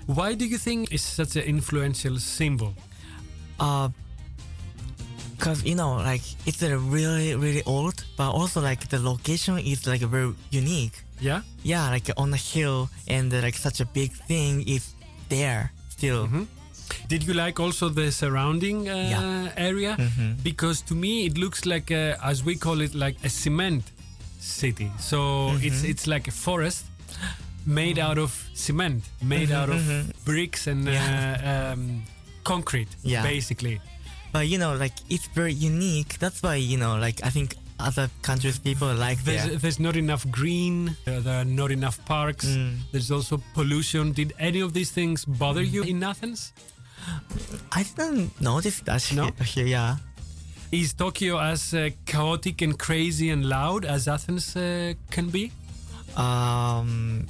[0.06, 2.74] Why do you think it's such an influential symbol?
[3.60, 3.88] Uh,
[5.38, 9.86] cause you know, like it's a really really old, but also like the location is
[9.86, 11.02] like very unique.
[11.20, 11.42] Yeah.
[11.62, 14.94] Yeah, like on a hill, and like such a big thing is
[15.28, 16.26] there still.
[16.28, 16.46] Mhm.
[17.12, 19.52] Did you like also the surrounding uh, Yeah.
[19.70, 19.96] area?
[19.98, 20.42] Mhm.
[20.42, 23.84] Because to me it looks like, a, as we call it, like a cement
[24.40, 24.90] city.
[24.98, 25.18] So
[25.66, 25.90] it's Mhm.
[25.92, 26.84] it's like a forest
[27.66, 30.02] made out of cement, made Mhm, out of mhm.
[30.24, 30.96] bricks and Yeah.
[30.96, 32.02] uh, um,
[32.44, 33.22] concrete, Yeah.
[33.22, 33.76] basically.
[34.32, 36.16] But you know, like it's very unique.
[36.18, 37.48] That's why you know, like I think
[37.78, 39.58] other countries people like There's, there.
[39.62, 40.96] there's not enough green.
[41.06, 42.46] Uh, there are not enough parks.
[42.46, 42.72] Mm.
[42.92, 44.12] There's also pollution.
[44.20, 46.52] Did any of these things bother you in Athens?
[47.72, 49.30] I didn't notice that No?
[49.44, 49.66] here.
[49.66, 49.96] Yeah.
[50.70, 55.52] Is Tokyo as uh, chaotic and crazy and loud as Athens uh, can be?
[56.16, 57.26] Um,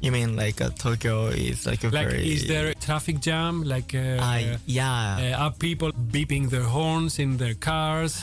[0.00, 3.62] you mean like uh, Tokyo is like a Like, very is there a traffic jam?
[3.62, 5.34] Like, uh, yeah.
[5.36, 8.22] uh, are people beeping their horns in their cars?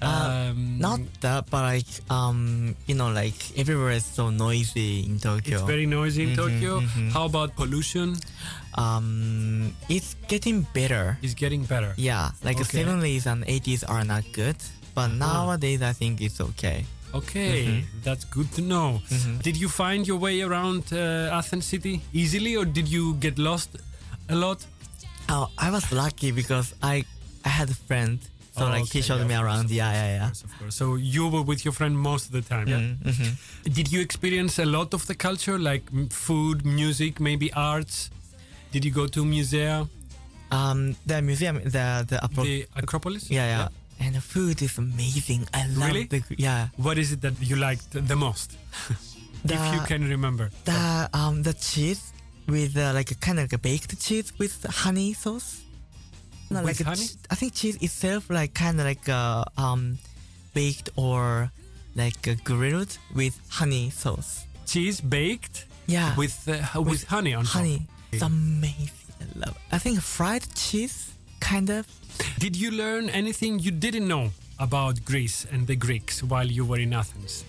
[0.00, 5.18] Uh, Um, Not that, but like um, you know, like everywhere is so noisy in
[5.18, 5.58] Tokyo.
[5.58, 6.80] It's very noisy in Mhm, Tokyo.
[6.80, 7.10] mhm.
[7.12, 8.14] How about pollution?
[8.78, 11.18] Um, it's getting better.
[11.22, 11.92] It's getting better.
[11.96, 12.84] Yeah, like the Okay.
[12.84, 14.56] 70s and 80s are not good,
[14.94, 16.84] but nowadays I think it's okay.
[17.14, 17.84] Okay, Mhm.
[18.04, 19.00] that's good to know.
[19.10, 19.42] Mhm.
[19.42, 23.70] Did you find your way around uh, Athens city easily, or did you get lost
[24.28, 24.58] a lot?
[25.28, 27.04] Oh, I was lucky because I
[27.44, 28.18] I had a friend,
[28.56, 29.70] so Oh, like he showed yeah, me of course, around.
[29.70, 30.30] Yeah, yeah, yeah.
[30.48, 30.74] Of course.
[30.80, 32.80] So you were with your friend most of the time, yeah?
[32.80, 33.30] Mhm, mhm.
[33.78, 35.84] Did you experience a lot of the culture, like
[36.26, 38.10] food, music, maybe arts?
[38.72, 39.88] Did you go to musea,
[40.50, 43.28] Um, the museum, the the, Apro- the Acropolis?
[43.30, 43.68] yeah, yeah,
[44.04, 45.46] and the food is amazing.
[45.52, 46.04] I love Really?
[46.08, 46.68] the yeah.
[46.76, 48.56] What is it that you liked the most,
[49.44, 50.50] if you can remember?
[50.64, 52.12] The um the cheese
[52.46, 54.54] with uh, like a kind of like a baked cheese with
[54.84, 55.60] honey sauce.
[56.50, 57.08] No, With like honey?
[57.30, 59.98] I think cheese itself like kind of like uh, um
[60.54, 61.52] baked or
[61.94, 64.46] like uh, grilled with honey sauce.
[64.66, 67.52] Cheese baked Yeah, with uh, with, honey on top.
[67.60, 67.86] honey.
[68.12, 68.90] It's amazing.
[69.20, 69.56] I love.
[69.56, 69.74] It.
[69.74, 71.86] I think fried cheese kind of.
[72.38, 76.78] Did you learn anything you didn't know about Greece and the Greeks while you were
[76.78, 77.44] in Athens?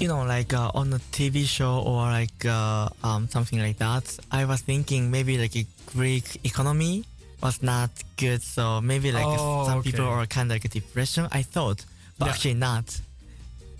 [0.00, 4.18] you know, like uh, on a TV show or like uh, um, something like that,
[4.30, 7.04] I was thinking maybe like a Greek economy
[7.42, 9.92] was not good, so maybe like Oh, some okay.
[9.92, 11.28] people are kind of like a depression.
[11.30, 11.84] I thought,
[12.18, 12.32] but Yeah.
[12.32, 13.00] actually not.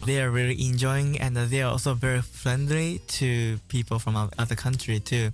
[0.05, 5.01] They are really enjoying and they are also very friendly to people from other country
[5.01, 5.31] too.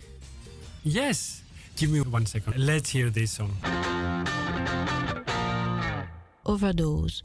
[0.85, 1.43] Yes.
[1.77, 2.57] Give me one second.
[2.57, 3.57] Let's hear this song.
[6.47, 7.23] Overdose.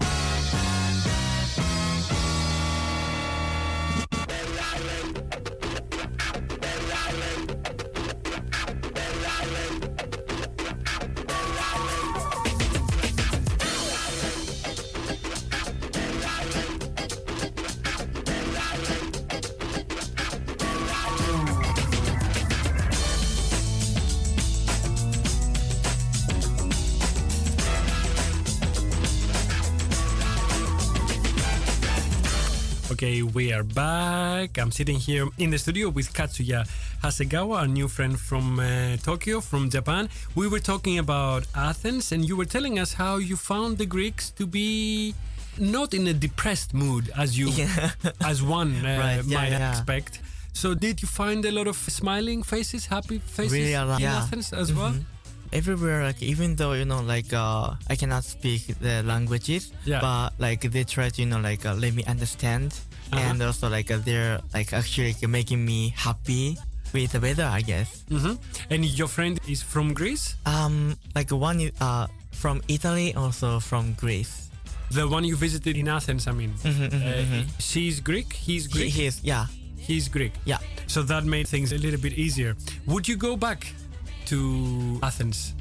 [33.36, 34.58] We are back.
[34.58, 36.66] I'm sitting here in the studio with Katsuya
[37.04, 40.08] Hasegawa, our new friend from uh, Tokyo, from Japan.
[40.36, 44.32] We were talking about Athens, and you were telling us how you found the Greeks
[44.32, 45.14] to be
[45.60, 47.52] not in a depressed mood as you,
[48.26, 49.72] as one uh, Right, yeah, might yeah.
[49.72, 50.22] expect.
[50.54, 54.20] So, did you find a lot of smiling faces, happy faces Really in Yeah.
[54.24, 54.96] Athens as well?
[55.56, 60.02] Everywhere, like even though you know, like uh, I cannot speak the languages, Yeah.
[60.04, 62.76] but like they try to you know like uh, let me understand,
[63.14, 63.22] Uh-huh.
[63.32, 66.58] and also like uh, they're like actually like, making me happy
[66.94, 68.04] with the weather, I guess.
[68.12, 68.36] hmm
[68.70, 70.36] And your friend is from Greece?
[70.46, 74.52] Um, like one uh from Italy, also from Greece.
[74.92, 76.54] The one you visited in Athens, I mean.
[76.64, 77.44] Mhm, mhm, Uh, mhm.
[77.64, 78.92] She's Greek, he's He, Greek.
[78.94, 79.48] he is, yeah,
[79.80, 80.34] He's Greek.
[80.46, 80.60] yeah.
[80.88, 82.56] So that made things a little bit easier.
[82.86, 83.66] Would you go back
[84.28, 85.54] to Athens?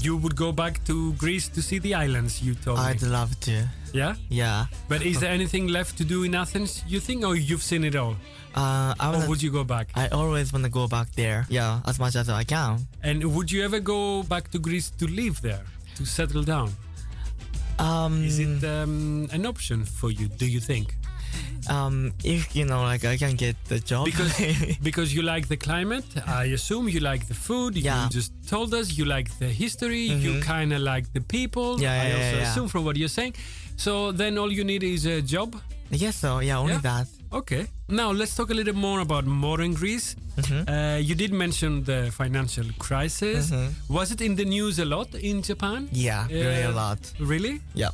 [0.00, 2.84] You would go back to Greece to see the islands, you told me.
[2.84, 3.68] I'd love to.
[3.92, 4.14] Yeah?
[4.30, 4.66] Yeah.
[4.88, 7.94] But is there anything left to do in Athens, you think, or you've seen it
[7.94, 8.16] all?
[8.54, 9.90] Uh, I Or would you go back?
[9.94, 11.46] I always want to go back there.
[11.48, 12.86] Yeah, as much as I can.
[13.02, 15.64] And would you ever go back to Greece to live there,
[15.96, 16.72] to settle down?
[17.78, 20.96] Um, Is it um, an option for you, do you think?
[21.68, 24.04] Um, if you know, like I can get the job.
[24.06, 24.32] Because
[24.82, 27.76] because you like the climate, I assume you like the food.
[27.76, 28.04] Yeah.
[28.04, 30.02] You just told us you like the history.
[30.24, 30.42] You Mhm.
[30.42, 31.80] kind of like the people.
[31.80, 32.50] Yeah, I also yeah, yeah.
[32.50, 33.34] assume from what you're saying.
[33.76, 35.54] So then all you need is a job.
[35.90, 36.40] Yes, so.
[36.40, 36.80] Yeah, only Yeah.
[36.82, 37.06] that.
[37.32, 37.66] Okay.
[37.88, 40.16] Now let's talk a little more about modern Greece.
[40.36, 40.68] Mhm.
[40.68, 43.50] Uh, you did mention the financial crisis.
[43.50, 43.68] Mhm.
[43.88, 45.88] Was it in the news a lot in Japan?
[45.92, 46.98] Yeah, very a Uh, lot.
[47.18, 47.60] Really?
[47.74, 47.90] Yeah.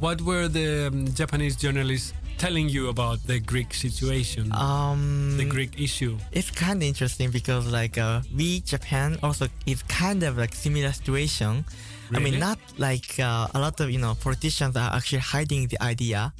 [0.00, 5.72] What were the um, Japanese journalists telling you about the Greek situation, Um, the Greek
[5.86, 6.16] issue?
[6.32, 10.92] it's kind of interesting because like uh, we Japan also is kind of like similar
[11.00, 11.52] situation.
[12.08, 12.16] Really?
[12.16, 15.78] I mean, not like uh, a lot of you know politicians are actually hiding the
[15.82, 16.32] idea.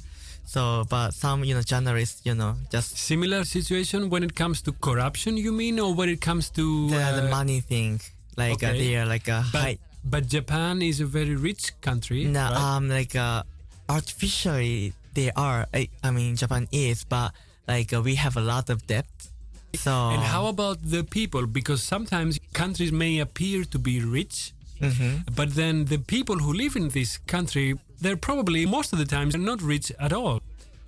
[0.53, 4.71] So, but some you know journalists, you know, just Similar situation when it comes to
[4.87, 8.01] corruption, you mean, or when it comes to the, the uh, money thing.
[8.35, 8.79] Like uh, okay.
[8.81, 9.77] they are like a But, high.
[10.03, 12.25] but Japan is a very rich country.
[12.25, 12.57] No, right?
[12.57, 13.43] um, like uh,
[13.87, 15.67] artificially they are.
[15.73, 17.31] I, I mean, Japan is, but
[17.67, 19.05] like uh, we have a lot of debt.
[19.75, 21.45] So and how about the people?
[21.47, 24.51] Because sometimes countries may appear to be rich,
[24.81, 25.23] Mhm.
[25.35, 29.35] but then the people who live in this country, they're probably most of the times
[29.35, 30.41] not rich at all.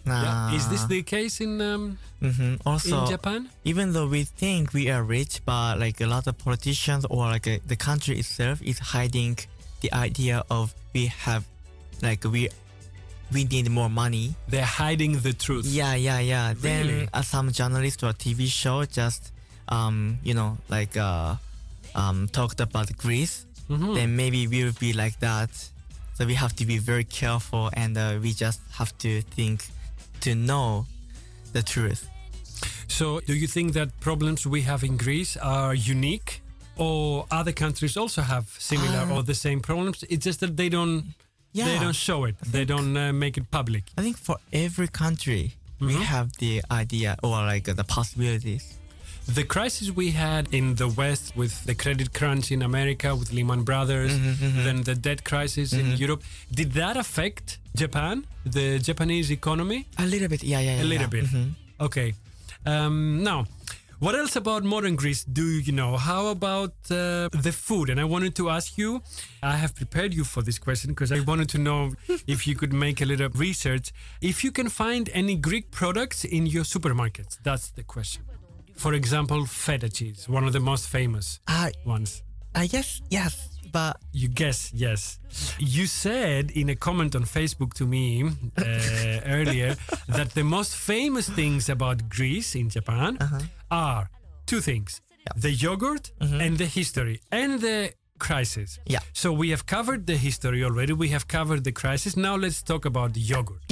[0.05, 0.51] Yeah.
[0.55, 2.59] Is this the case in um, Mhm.
[2.65, 3.49] Also, in Japan?
[3.63, 7.47] even though we think we are rich, but like a lot of politicians or like
[7.47, 9.37] uh, the country itself is hiding
[9.81, 11.43] the idea of we have,
[12.01, 12.49] like we,
[13.31, 14.35] we need more money.
[14.47, 15.65] They're hiding the truth.
[15.65, 16.53] Yeah, yeah, yeah.
[16.61, 16.61] Really?
[16.61, 19.31] Then uh, some journalist or TV show just,
[19.69, 21.35] um, you know, like uh,
[21.95, 23.45] um, talked about Greece.
[23.69, 23.95] Mhm.
[23.95, 25.49] Then maybe we will be like that.
[26.15, 29.65] So we have to be very careful, and uh, we just have to think
[30.21, 30.85] to know
[31.53, 32.07] the truth.
[32.87, 36.41] So, do you think that problems we have in Greece are unique,
[36.77, 40.03] or other countries also have similar Uh, or the same problems?
[40.09, 41.03] It's just that they don't
[41.53, 42.35] they don't show it.
[42.51, 43.83] They don't uh, make it public.
[43.97, 45.43] I think for every country,
[45.79, 46.01] we Mhm.
[46.03, 48.63] have the idea or like the possibilities.
[49.35, 53.63] The crisis we had in the West with the credit crunch in America with Lehman
[53.63, 55.99] Brothers, Mhm, then the debt crisis in Mhm.
[55.99, 59.85] Europe, did that affect Japan, the Japanese economy?
[59.97, 60.83] A little bit, yeah, yeah, yeah.
[60.83, 61.21] A little yeah.
[61.21, 61.25] bit.
[61.25, 61.55] Mhm.
[61.79, 62.13] Okay.
[62.65, 63.45] Um, now,
[64.03, 65.95] what else about modern Greece do you know?
[65.95, 67.89] How about uh, the food?
[67.89, 69.01] And I wanted to ask you,
[69.41, 71.93] I have prepared you for this question because I wanted to know
[72.27, 73.93] if you could make a little research.
[74.21, 78.23] If you can find any Greek products in your supermarkets, that's the question.
[78.75, 82.23] For example, feta cheese, one of the most famous I, ones.
[82.53, 85.19] I guess yes, but You guess, yes.
[85.59, 89.75] You said in a comment on Facebook to me uh, earlier
[90.07, 93.39] that the most famous things about Greece in Japan uh-huh.
[93.71, 94.09] are
[94.45, 95.01] two things
[95.35, 96.41] the yogurt mm-hmm.
[96.41, 98.79] and the history and the crisis.
[98.85, 98.99] Yeah.
[99.13, 102.15] So we have covered the history already, we have covered the crisis.
[102.15, 103.63] Now let's talk about the yogurt.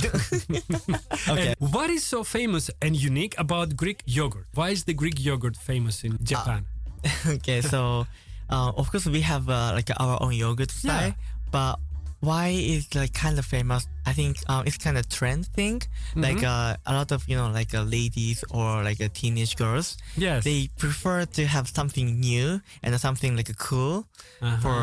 [1.29, 1.53] Okay.
[1.59, 4.47] And what is so famous and unique about Greek yogurt?
[4.53, 6.23] Why is the Greek yogurt famous in ah.
[6.31, 6.65] Japan?
[7.35, 8.07] okay, so
[8.51, 11.13] uh, of course we have uh, like our own yogurt style,
[11.51, 11.79] but
[12.21, 13.87] why is like kind of famous?
[14.05, 15.81] I think um, it's kind of trend thing.
[16.15, 16.43] Like Mhm.
[16.45, 20.43] uh, a lot of you know like uh, ladies or like uh, teenage girls, yes.
[20.43, 24.05] they prefer to have something new and something like cool
[24.41, 24.57] Uh-huh.
[24.61, 24.77] for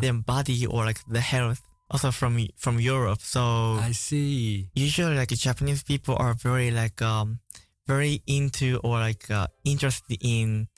[0.00, 1.60] their body or like the health.
[1.90, 4.68] Also from from Europe, so I see.
[4.76, 7.40] usually like Japanese people are very like um
[7.88, 10.68] very into or like uh, interested in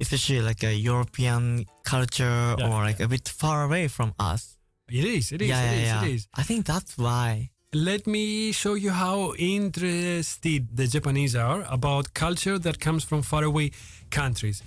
[0.00, 4.56] especially like a European culture Yeah, or like a bit far away from us.
[4.88, 6.04] It is, it is, yeah, it yeah, is, yeah.
[6.04, 6.28] it is.
[6.34, 7.50] I think that's why.
[7.90, 13.70] let me show you how interested the Japanese are about culture that comes from faraway
[14.10, 14.62] countries.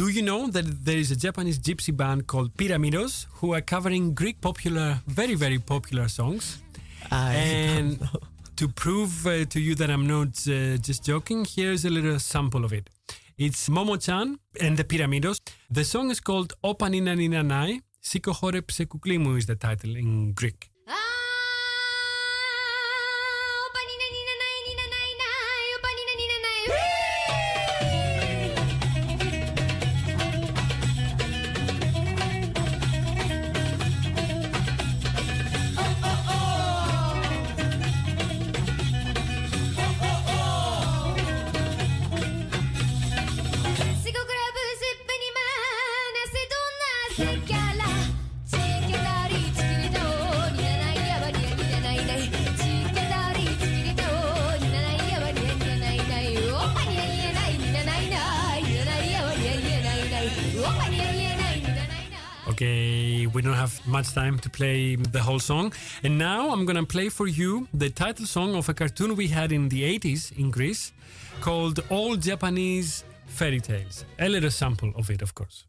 [0.00, 4.14] Do you know that there is a Japanese gypsy band called Pyramidos who are covering
[4.14, 6.44] Greek popular, very, very popular songs?
[7.10, 7.98] I and
[8.56, 12.64] to prove uh, to you that I'm not uh, just joking, here's a little sample
[12.64, 12.90] of it.
[13.44, 15.40] It's Momo-chan and the Pyramidos.
[15.68, 17.80] The song is called Opa Nina Nina Nai.
[18.00, 20.70] Is the title in Greek.
[20.86, 20.94] Okay,
[63.42, 65.72] we don't have much time to play the whole song.
[66.04, 69.50] And now I'm gonna play for you the title song of a cartoon we had
[69.50, 70.92] in the 80s in Greece
[71.40, 74.04] called All Japanese Fairy Tales.
[74.20, 75.64] A little sample of it, of course.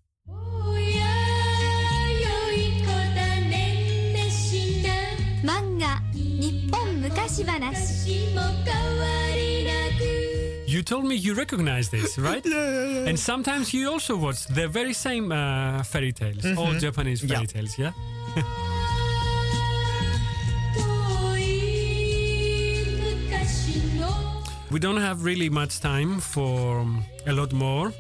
[10.73, 12.43] You told me you recognize this, right?
[12.43, 13.09] yeah, yeah, yeah.
[13.09, 16.79] And sometimes you also watch the very same uh, fairy tales, all Mhm.
[16.81, 17.53] Japanese fairy Yeah.
[17.55, 17.91] tales, yeah?
[24.71, 27.93] We don't have really much time for um, a lot more.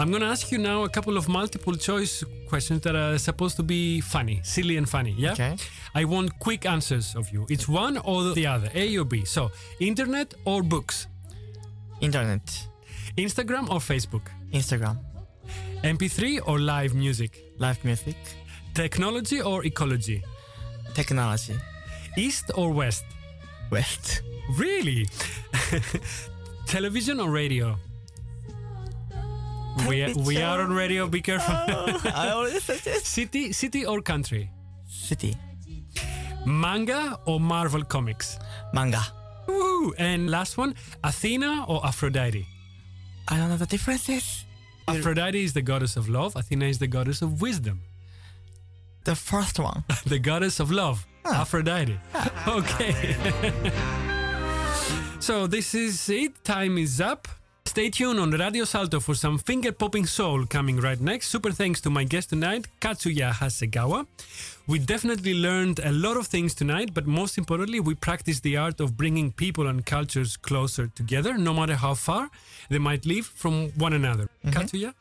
[0.00, 3.56] I'm going to ask you now a couple of multiple choice questions that are supposed
[3.56, 5.32] to be funny, silly and funny, yeah?
[5.32, 5.56] Okay.
[5.94, 7.46] I want quick answers of you.
[7.48, 9.24] It's one or the other, A or B.
[9.24, 11.06] So, internet or books?
[12.00, 12.68] Internet.
[13.16, 14.22] Instagram or Facebook?
[14.52, 14.98] Instagram.
[15.82, 17.44] MP3 or live music?
[17.58, 18.16] Live music.
[18.74, 20.22] Technology or ecology?
[20.94, 21.56] Technology.
[22.16, 23.04] East or west?
[23.70, 24.22] West.
[24.58, 25.06] Really?
[26.66, 27.76] Television or radio?
[29.88, 31.54] We are, we are on radio, be careful.
[31.54, 33.04] Oh, I already said it.
[33.16, 34.50] City, city or country?
[34.88, 35.36] City.
[36.46, 38.38] Manga or Marvel Comics?
[38.72, 39.02] Manga.
[39.76, 39.94] Woo!
[39.98, 40.74] And last one,
[41.04, 42.46] Athena or Aphrodite?
[43.28, 44.44] I don't know the differences.
[44.88, 47.80] Aphrodite is the goddess of love, Athena is the goddess of wisdom.
[49.04, 49.84] The first one.
[50.06, 51.42] the goddess of love, ah.
[51.42, 51.98] Aphrodite.
[52.14, 52.32] Ah.
[52.58, 53.16] Okay.
[55.20, 56.44] so this is it.
[56.44, 57.26] Time is up.
[57.76, 61.28] Stay tuned on Radio Salto for some finger popping soul coming right next.
[61.28, 64.06] Super thanks to my guest tonight, Katsuya Hasegawa.
[64.66, 68.80] We definitely learned a lot of things tonight, but most importantly, we practiced the art
[68.80, 72.30] of bringing people and cultures closer together, no matter how far
[72.70, 74.30] they might live from one another.
[74.46, 74.94] Katsuya?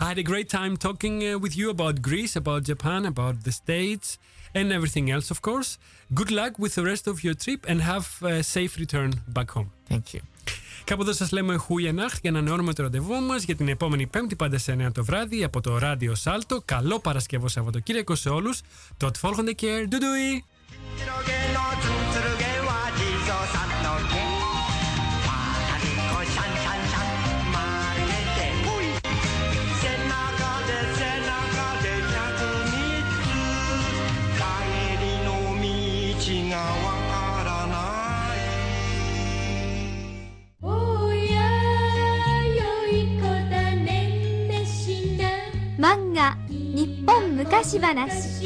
[0.00, 3.52] I had a great time talking uh, with you about Greece, about Japan, about the
[3.52, 4.18] States,
[4.52, 5.78] and everything else, of course.
[6.12, 9.70] Good luck with the rest of your trip and have a safe return back home.
[9.86, 10.22] Thank you.
[10.84, 14.06] Κάπου εδώ σας λέμε Χούια Νάχτ για να ανανεώνουμε το ραντεβού μας για την επόμενη
[14.06, 16.62] Πέμπτη πάντα σε 9 το βράδυ από το Ράδιο Σάλτο.
[16.64, 18.60] Καλό Παρασκευό Σαββατοκύριακο σε όλους.
[18.96, 19.84] Το Atfolgende Care.
[19.88, 20.44] Ντουντουι!「
[45.80, 48.44] 漫画日本昔話」